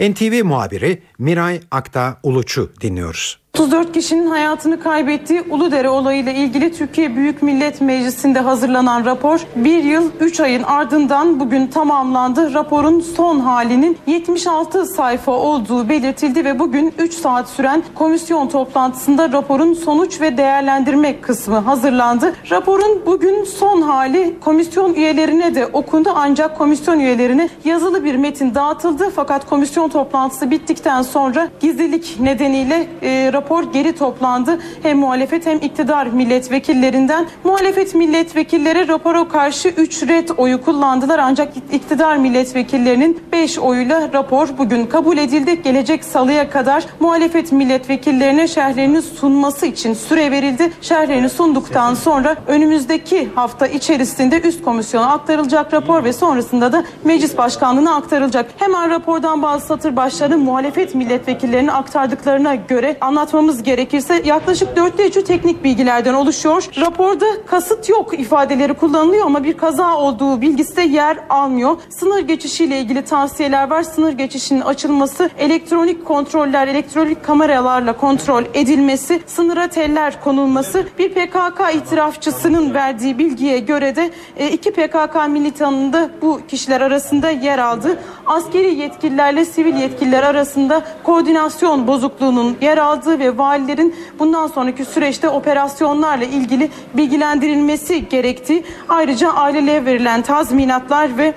[0.00, 3.41] NTV muhabiri Miray Akta Uluç'u dinliyoruz.
[3.58, 10.10] 34 kişinin hayatını kaybettiği Uludere olayıyla ilgili Türkiye Büyük Millet Meclisi'nde hazırlanan rapor bir yıl
[10.20, 12.54] 3 ayın ardından bugün tamamlandı.
[12.54, 19.74] Raporun son halinin 76 sayfa olduğu belirtildi ve bugün 3 saat süren komisyon toplantısında raporun
[19.74, 22.34] sonuç ve değerlendirme kısmı hazırlandı.
[22.50, 29.10] Raporun bugün son hali komisyon üyelerine de okundu ancak komisyon üyelerine yazılı bir metin dağıtıldı
[29.16, 34.58] fakat komisyon toplantısı bittikten sonra gizlilik nedeniyle e, rapor rapor geri toplandı.
[34.82, 37.26] Hem muhalefet hem iktidar milletvekillerinden.
[37.44, 44.86] Muhalefet milletvekilleri rapora karşı 3 red oyu kullandılar ancak iktidar milletvekillerinin 5 oyuyla rapor bugün
[44.86, 45.62] kabul edildi.
[45.62, 50.72] Gelecek salıya kadar muhalefet milletvekillerine şerhlerini sunması için süre verildi.
[50.80, 57.96] Şerhlerini sunduktan sonra önümüzdeki hafta içerisinde üst komisyona aktarılacak rapor ve sonrasında da meclis başkanlığına
[57.96, 58.50] aktarılacak.
[58.56, 65.24] Hemen rapordan bazı satır başları muhalefet milletvekillerine aktardıklarına göre anlat anlatmamız gerekirse yaklaşık dörtte üçü
[65.24, 66.64] teknik bilgilerden oluşuyor.
[66.80, 71.76] Raporda kasıt yok ifadeleri kullanılıyor ama bir kaza olduğu bilgisi de yer almıyor.
[71.88, 73.82] Sınır geçişiyle ilgili tavsiyeler var.
[73.82, 82.74] Sınır geçişinin açılması, elektronik kontroller, elektronik kameralarla kontrol edilmesi, sınıra teller konulması, bir PKK itirafçısının
[82.74, 87.98] verdiği bilgiye göre de e, iki PKK militanının da bu kişiler arasında yer aldı.
[88.26, 96.24] Askeri yetkililerle sivil yetkililer arasında koordinasyon bozukluğunun yer aldığı ve valilerin bundan sonraki süreçte operasyonlarla
[96.24, 101.34] ilgili bilgilendirilmesi gerektiği, ayrıca ailelere verilen tazminatlar ve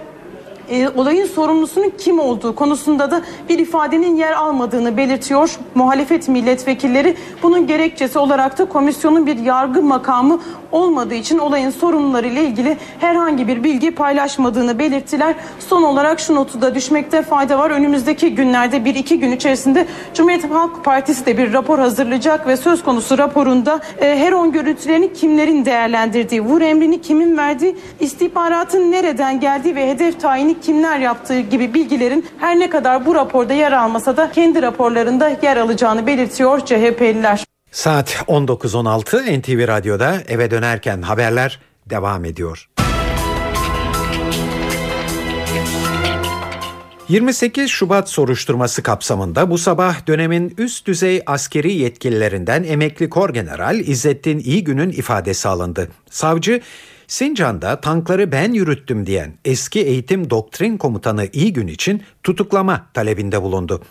[0.70, 7.18] e, olayın sorumlusunun kim olduğu konusunda da bir ifadenin yer almadığını belirtiyor muhalefet milletvekilleri.
[7.44, 10.40] Bunun gerekçesi olarak da komisyonun bir yargı makamı
[10.76, 15.36] olmadığı için olayın sorumluları ile ilgili herhangi bir bilgi paylaşmadığını belirttiler.
[15.60, 17.70] Son olarak şu notu da düşmekte fayda var.
[17.70, 22.84] Önümüzdeki günlerde bir iki gün içerisinde Cumhuriyet Halk Partisi de bir rapor hazırlayacak ve söz
[22.84, 29.90] konusu raporunda e, Heron görüntülerini kimlerin değerlendirdiği, vur emrini kimin verdiği, istihbaratın nereden geldiği ve
[29.90, 34.62] hedef tayini kimler yaptığı gibi bilgilerin her ne kadar bu raporda yer almasa da kendi
[34.62, 37.55] raporlarında yer alacağını belirtiyor CHP'liler.
[37.76, 41.60] Saat 19.16 NTV Radyo'da eve dönerken haberler
[41.90, 42.70] devam ediyor.
[47.10, 54.90] 28 Şubat soruşturması kapsamında bu sabah dönemin üst düzey askeri yetkililerinden emekli Korgeneral İzzettin İyigün'ün
[54.90, 55.90] ifadesi alındı.
[56.10, 56.62] Savcı
[57.08, 63.82] Sincan'da tankları ben yürüttüm diyen eski eğitim doktrin komutanı İyigün için tutuklama talebinde bulundu.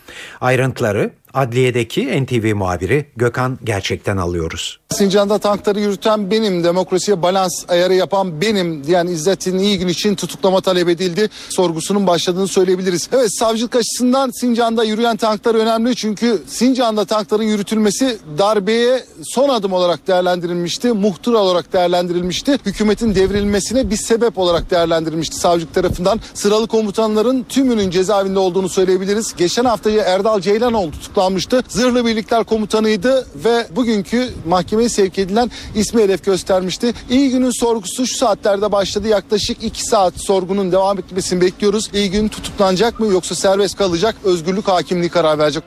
[0.41, 4.79] Ayrıntıları adliyedeki NTV muhabiri Gökhan Gerçek'ten alıyoruz.
[4.91, 10.89] Sincan'da tankları yürüten benim, demokrasiye balans ayarı yapan benim diyen İzzettin İyigün için tutuklama talep
[10.89, 11.29] edildi.
[11.49, 13.09] Sorgusunun başladığını söyleyebiliriz.
[13.13, 20.07] Evet savcılık açısından Sincan'da yürüyen tanklar önemli çünkü Sincan'da tankların yürütülmesi darbeye son adım olarak
[20.07, 20.93] değerlendirilmişti.
[20.93, 22.59] Muhtıra olarak değerlendirilmişti.
[22.67, 26.21] Hükümetin devrilmesine bir sebep olarak değerlendirilmişti savcılık tarafından.
[26.35, 29.35] Sıralı komutanların tümünün cezaevinde olduğunu söyleyebiliriz.
[29.37, 30.91] Geçen haftayı Erdal Ceylanoğlu
[31.25, 31.63] tutuklanmıştı.
[31.69, 36.93] Zırhlı Birlikler Komutanıydı ve bugünkü mahkemeye sevk edilen ismi hedef göstermişti.
[37.11, 39.09] İyi günün sorgusu şu saatlerde başladı.
[39.09, 41.91] Yaklaşık 2 saat sorgunun devam etmesini bekliyoruz.
[41.95, 44.17] İyi gün tutuklanacak mı yoksa serbest kalacak?
[44.25, 45.63] Özgürlük hakimliği karar verecek.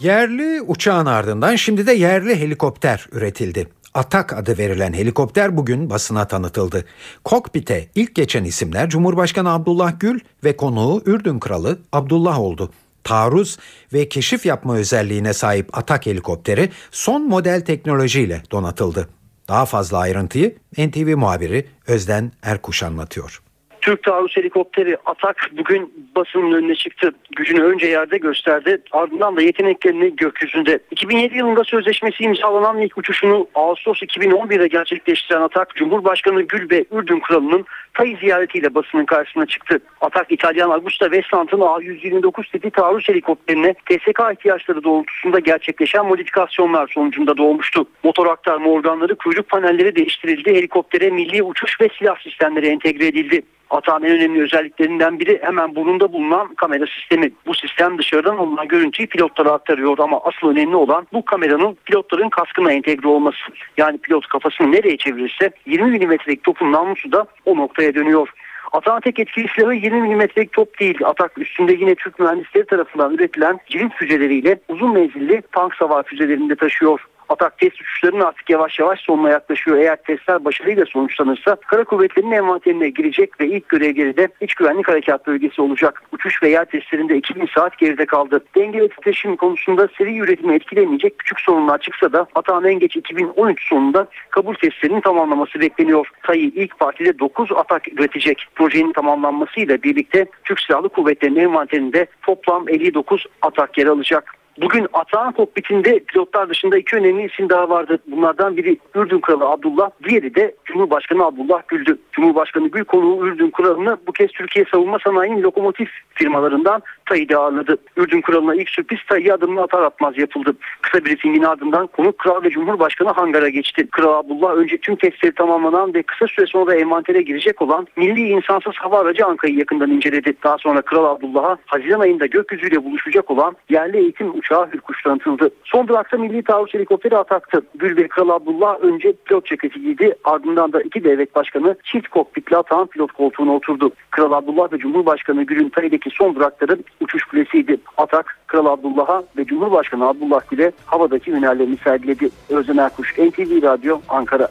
[0.00, 3.66] Yerli uçağın ardından şimdi de yerli helikopter üretildi.
[3.98, 6.84] Atak adı verilen helikopter bugün basına tanıtıldı.
[7.24, 12.72] Kokpite ilk geçen isimler Cumhurbaşkanı Abdullah Gül ve konuğu Ürdün Kralı Abdullah oldu.
[13.04, 13.58] Taarruz
[13.92, 19.08] ve keşif yapma özelliğine sahip Atak helikopteri son model teknolojiyle donatıldı.
[19.48, 23.42] Daha fazla ayrıntıyı NTV muhabiri Özden Erkuş anlatıyor.
[23.88, 27.12] Türk taarruz helikopteri Atak bugün basının önüne çıktı.
[27.36, 28.82] Gücünü önce yerde gösterdi.
[28.92, 30.78] Ardından da yeteneklerini gökyüzünde.
[30.90, 37.64] 2007 yılında sözleşmesi imzalanan ilk uçuşunu Ağustos 2011'de gerçekleştiren Atak, Cumhurbaşkanı Gül ve Ürdün Kralı'nın
[37.94, 39.80] Tay ziyaretiyle basının karşısına çıktı.
[40.00, 47.86] Atak İtalyan Augusta Westland'ın A129 tipi taarruz helikopterine TSK ihtiyaçları doğrultusunda gerçekleşen modifikasyonlar sonucunda doğmuştu.
[48.04, 50.54] Motor aktarma organları, kuyruk panelleri değiştirildi.
[50.54, 53.42] Helikoptere milli uçuş ve silah sistemleri entegre edildi.
[53.70, 57.30] Atağın en önemli özelliklerinden biri hemen burnunda bulunan kamera sistemi.
[57.46, 62.72] Bu sistem dışarıdan alınan görüntüyü pilotlara aktarıyor ama asıl önemli olan bu kameranın pilotların kaskına
[62.72, 63.38] entegre olması.
[63.76, 68.28] Yani pilot kafasını nereye çevirirse 20 milimetrelik topun namlusu da o noktaya dönüyor.
[68.72, 70.98] Atağın tek etkili silahı 20 milimetrelik top değil.
[71.04, 77.06] Atak üstünde yine Türk mühendisleri tarafından üretilen cirit füzeleriyle uzun menzilli tank savar füzelerinde taşıyor.
[77.28, 79.76] Atak test uçuşlarının artık yavaş yavaş sonuna yaklaşıyor.
[79.76, 85.26] Eğer testler başarıyla sonuçlanırsa kara kuvvetlerinin envanterine girecek ve ilk görevleri de iç güvenlik harekat
[85.26, 86.02] bölgesi olacak.
[86.12, 88.44] Uçuş ve yer testlerinde 2000 saat geride kaldı.
[88.56, 93.68] Denge ve titreşim konusunda seri üretimi etkilemeyecek küçük sorunlar çıksa da Atağın en geç 2013
[93.68, 96.10] sonunda kabul testlerinin tamamlaması bekleniyor.
[96.26, 98.46] Sayı ilk partide 9 atak üretecek.
[98.54, 104.37] Projenin tamamlanmasıyla birlikte Türk Silahlı Kuvvetleri'nin envanterinde toplam 59 atak yer alacak.
[104.62, 107.98] Bugün Atağan kokpitinde pilotlar dışında iki önemli isim daha vardı.
[108.06, 111.98] Bunlardan biri Ürdün Kralı Abdullah, diğeri de Cumhurbaşkanı Abdullah Gül'dü.
[112.12, 117.76] Cumhurbaşkanı Gül konuğu Ürdün Kralı'nı bu kez Türkiye savunma sanayinin lokomotif firmalarından TAİ'de ağırladı.
[117.96, 120.52] Ürdün Kralı'na ilk sürpriz TAİ'ye adımını atar atmaz yapıldı.
[120.82, 123.86] Kısa briefingin ardından konuk Kral ve Cumhurbaşkanı hangara geçti.
[123.90, 128.74] Kral Abdullah önce tüm testleri tamamlanan ve kısa süre sonra envantere girecek olan milli insansız
[128.76, 130.34] hava aracı Anka'yı yakından inceledi.
[130.44, 135.50] Daha sonra Kral Abdullah'a Haziran ayında gökyüzüyle buluşacak olan yerli eğitim uçağı Hürkuş tanıtıldı.
[135.64, 137.62] Son durakta milli taarruz helikopteri ataktı.
[137.82, 140.14] Ve Kral Abdullah önce pilot ceketi giydi.
[140.24, 143.90] Ardından da iki devlet başkanı çift kokpitli atağın pilot koltuğuna oturdu.
[144.10, 147.76] Kral Abdullah ve Cumhurbaşkanı Gül'ün Tay'daki son durakları uçuş kulesiydi.
[147.96, 152.30] Atak Kral Abdullah'a ve Cumhurbaşkanı Abdullah Gül'e havadaki hünerlerini sergiledi.
[152.50, 154.48] Özden Erkuş, NTV Radyo, Ankara.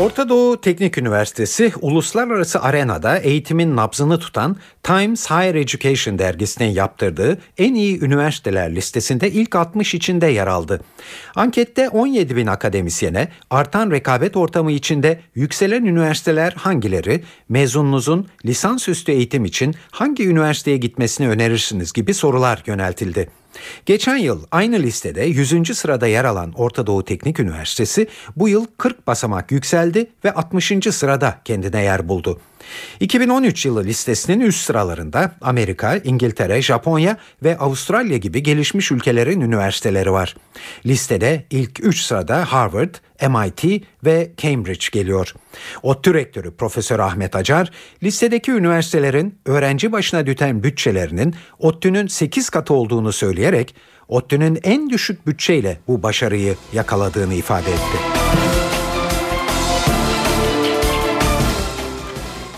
[0.00, 7.74] Orta Doğu Teknik Üniversitesi uluslararası arenada eğitimin nabzını tutan Times Higher Education dergisinin yaptırdığı en
[7.74, 10.80] iyi üniversiteler listesinde ilk 60 içinde yer aldı.
[11.34, 19.74] Ankette 17 bin akademisyene artan rekabet ortamı içinde yükselen üniversiteler hangileri, mezununuzun lisansüstü eğitim için
[19.90, 23.43] hangi üniversiteye gitmesini önerirsiniz gibi sorular yöneltildi.
[23.86, 25.78] Geçen yıl aynı listede 100.
[25.78, 30.72] sırada yer alan Orta Doğu Teknik Üniversitesi bu yıl 40 basamak yükseldi ve 60.
[30.90, 32.40] sırada kendine yer buldu.
[33.00, 40.36] 2013 yılı listesinin üst sıralarında Amerika, İngiltere, Japonya ve Avustralya gibi gelişmiş ülkelerin üniversiteleri var.
[40.86, 42.94] Listede ilk 3 sırada Harvard,
[43.28, 45.34] MIT ve Cambridge geliyor.
[45.82, 47.70] ODTÜ rektörü Profesör Ahmet Acar,
[48.02, 53.74] listedeki üniversitelerin öğrenci başına düşen bütçelerinin ODTÜ'nün 8 katı olduğunu söyleyerek
[54.08, 58.43] ODTÜ'nün en düşük bütçeyle bu başarıyı yakaladığını ifade etti.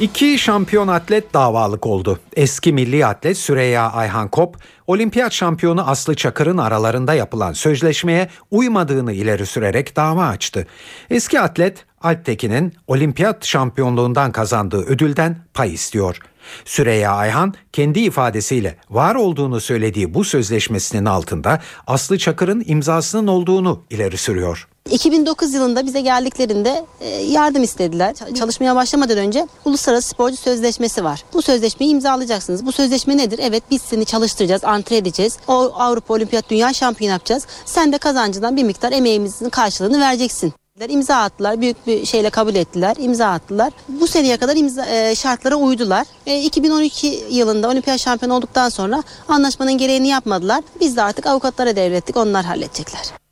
[0.00, 2.18] İki şampiyon atlet davalık oldu.
[2.36, 9.46] Eski milli atlet Süreyya Ayhan Kop, olimpiyat şampiyonu Aslı Çakır'ın aralarında yapılan sözleşmeye uymadığını ileri
[9.46, 10.66] sürerek dava açtı.
[11.10, 16.18] Eski atlet Alptekin'in olimpiyat şampiyonluğundan kazandığı ödülden pay istiyor.
[16.64, 24.16] Süreyya Ayhan kendi ifadesiyle var olduğunu söylediği bu sözleşmesinin altında Aslı Çakır'ın imzasının olduğunu ileri
[24.16, 24.68] sürüyor.
[24.90, 28.14] 2009 yılında bize geldiklerinde e, yardım istediler.
[28.38, 31.24] Çalışmaya başlamadan önce Uluslararası Sporcu Sözleşmesi var.
[31.34, 32.66] Bu sözleşmeyi imzalayacaksınız.
[32.66, 33.40] Bu sözleşme nedir?
[33.42, 35.38] Evet biz seni çalıştıracağız, antre edeceğiz.
[35.48, 37.46] O Avrupa Olimpiyat Dünya Şampiyonu yapacağız.
[37.64, 40.52] Sen de kazancından bir miktar emeğimizin karşılığını vereceksin.
[40.88, 41.60] İmza attılar.
[41.60, 42.96] Büyük bir şeyle kabul ettiler.
[42.98, 43.72] imza attılar.
[43.88, 46.06] Bu seneye kadar imza, e, şartlara uydular.
[46.26, 50.62] E, 2012 yılında olimpiyat şampiyonu olduktan sonra anlaşmanın gereğini yapmadılar.
[50.80, 52.16] Biz de artık avukatlara devrettik.
[52.16, 53.25] Onlar halledecekler.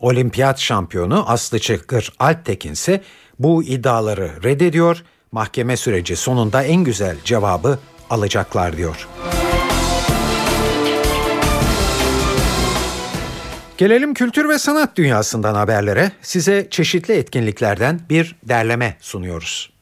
[0.00, 3.00] Olimpiyat şampiyonu Aslı Çakır Alptekin ise
[3.38, 5.04] bu iddiaları reddediyor.
[5.32, 7.78] Mahkeme süreci sonunda en güzel cevabı
[8.10, 9.08] alacaklar diyor.
[13.78, 16.12] Gelelim kültür ve sanat dünyasından haberlere.
[16.22, 19.72] Size çeşitli etkinliklerden bir derleme sunuyoruz.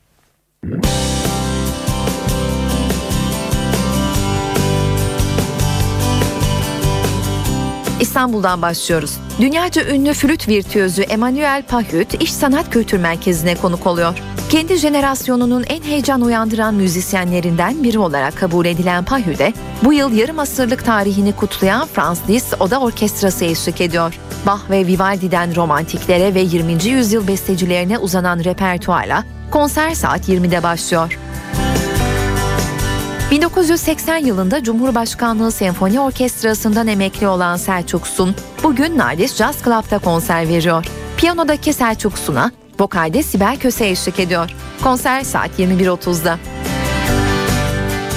[8.03, 9.18] İstanbul'dan başlıyoruz.
[9.40, 14.18] Dünyaca ünlü flüt virtüözü Emmanuel Pahüt İş Sanat Kültür Merkezi'ne konuk oluyor.
[14.50, 19.53] Kendi jenerasyonunun en heyecan uyandıran müzisyenlerinden biri olarak kabul edilen Pahüt'e
[19.84, 24.18] bu yıl yarım asırlık tarihini kutlayan Franz Liszt Oda Orkestrası eşlik ediyor.
[24.46, 26.84] Bach ve Vivaldi'den romantiklere ve 20.
[26.84, 31.18] yüzyıl bestecilerine uzanan repertuarla konser saat 20'de başlıyor.
[33.33, 40.87] 1980 yılında Cumhurbaşkanlığı Senfoni Orkestrası'ndan emekli olan Selçuk Sun, bugün Nardis Jazz Club'da konser veriyor.
[41.16, 44.51] Piyanodaki Selçuk Sun'a, vokalde Sibel Köse eşlik ediyor.
[44.83, 46.39] Konser saat 21.30'da.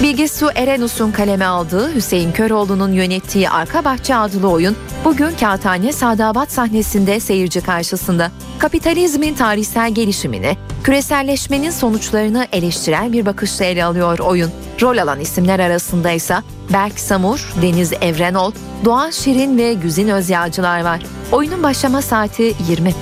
[0.01, 4.75] Bilgisu Erenus'un kaleme aldığı Hüseyin Köroğlu'nun yönettiği Arka Bahçe adlı oyun
[5.05, 8.31] bugün Kağıthane Sadabat sahnesinde seyirci karşısında.
[8.59, 14.51] Kapitalizmin tarihsel gelişimini, küreselleşmenin sonuçlarını eleştiren bir bakışla ele alıyor oyun.
[14.81, 16.35] Rol alan isimler arasında ise
[16.73, 18.51] Berk Samur, Deniz Evrenol,
[18.85, 20.99] Doğan Şirin ve Güzin Özyağcılar var.
[21.31, 22.93] Oyunun başlama saati 20.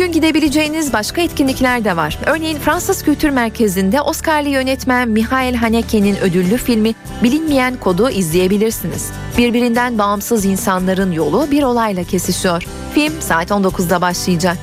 [0.00, 2.18] Bugün gidebileceğiniz başka etkinlikler de var.
[2.26, 9.10] Örneğin Fransız Kültür Merkezi'nde Oscar'lı yönetmen Michael Haneke'nin ödüllü filmi Bilinmeyen Kodu izleyebilirsiniz.
[9.38, 12.62] Birbirinden bağımsız insanların yolu bir olayla kesişiyor.
[12.94, 14.58] Film saat 19'da başlayacak.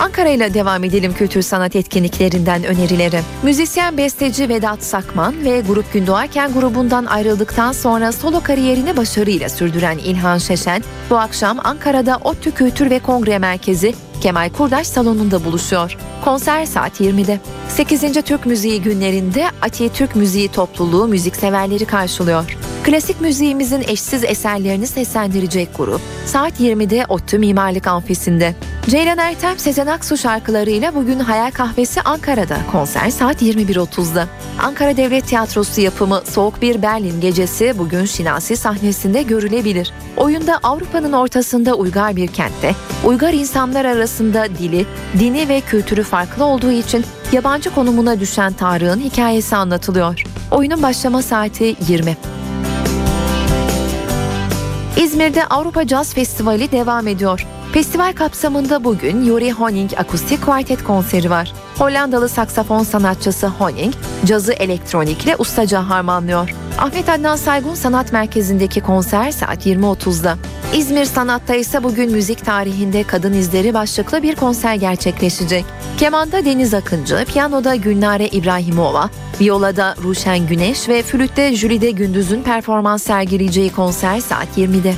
[0.00, 3.20] Ankara ile devam edelim kültür sanat etkinliklerinden önerileri.
[3.42, 10.38] Müzisyen besteci Vedat Sakman ve Grup Gündoğarken grubundan ayrıldıktan sonra solo kariyerini başarıyla sürdüren İlhan
[10.38, 15.96] Şeşen bu akşam Ankara'da ODTÜ Kültür ve Kongre Merkezi Kemal Kurdaş Salonu'nda buluşuyor.
[16.24, 17.40] Konser saat 20'de.
[17.68, 18.22] 8.
[18.22, 22.56] Türk Müziği günlerinde Ati Türk Müziği topluluğu müzikseverleri karşılıyor.
[22.84, 28.54] Klasik müziğimizin eşsiz eserlerini seslendirecek grup saat 20'de ODTÜ Mimarlık Amfisi'nde.
[28.86, 34.26] Ceylan Ertem Sezen Aksu şarkılarıyla bugün Hayal Kahvesi Ankara'da konser saat 21.30'da.
[34.62, 39.92] Ankara Devlet Tiyatrosu yapımı Soğuk Bir Berlin Gecesi bugün Şinasi sahnesinde görülebilir.
[40.16, 42.74] Oyunda Avrupa'nın ortasında uygar bir kentte,
[43.04, 44.86] uygar insanlar arasında dili,
[45.18, 50.22] dini ve kültürü farklı olduğu için yabancı konumuna düşen Tarık'ın hikayesi anlatılıyor.
[50.50, 52.16] Oyunun başlama saati 20.
[54.98, 57.46] İzmir'de Avrupa Caz Festivali devam ediyor.
[57.72, 61.52] Festival kapsamında bugün Yuri Honing Akustik Quartet konseri var.
[61.78, 63.94] Hollandalı saksafon sanatçısı Honing,
[64.24, 66.54] cazı elektronikle ustaca harmanlıyor.
[66.78, 70.36] Ahmet Adnan Saygun Sanat Merkezi'ndeki konser saat 20.30'da.
[70.74, 75.64] İzmir Sanat'ta ise bugün müzik tarihinde kadın izleri başlıklı bir konser gerçekleşecek.
[75.98, 79.10] Kemanda Deniz Akıncı, piyanoda Gülnare İbrahimova,
[79.40, 84.94] viyolada Ruşen Güneş ve flütte Jülide Gündüz'ün performans sergileyeceği konser saat 20'de.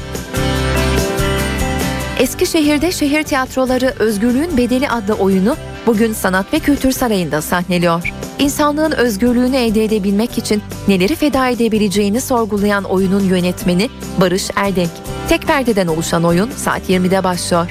[2.19, 5.57] Eskişehir'de Şehir Tiyatroları Özgürlüğün Bedeli adlı oyunu
[5.87, 8.13] bugün Sanat ve Kültür Sarayı'nda sahneliyor.
[8.39, 13.89] İnsanlığın özgürlüğünü elde edebilmek için neleri feda edebileceğini sorgulayan oyunun yönetmeni
[14.21, 14.89] Barış Erdek.
[15.29, 17.71] Tek perdeden oluşan oyun saat 20'de başlıyor.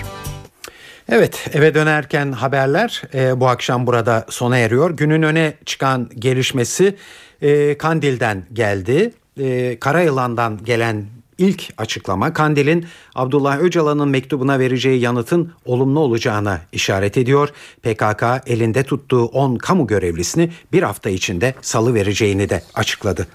[1.09, 4.91] Evet eve dönerken haberler e, bu akşam burada sona eriyor.
[4.91, 6.95] Günün öne çıkan gelişmesi
[7.41, 9.13] e, Kandil'den geldi.
[9.39, 11.05] E, Karayılan'dan gelen
[11.39, 12.85] ilk açıklama Kandil'in
[13.15, 17.49] Abdullah Öcalan'ın mektubuna vereceği yanıtın olumlu olacağına işaret ediyor.
[17.83, 23.27] PKK elinde tuttuğu 10 kamu görevlisini bir hafta içinde salı vereceğini de açıkladı.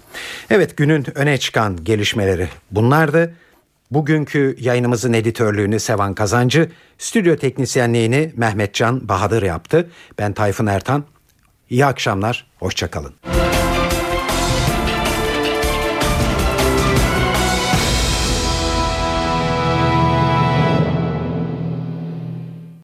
[0.50, 3.34] Evet günün öne çıkan gelişmeleri bunlardı.
[3.90, 9.90] Bugünkü yayınımızın editörlüğünü Sevan Kazancı, stüdyo teknisyenliğini Mehmetcan Bahadır yaptı.
[10.18, 11.05] Ben Tayfun Ertan.
[11.70, 13.43] İyi akşamlar, hoşçakalın.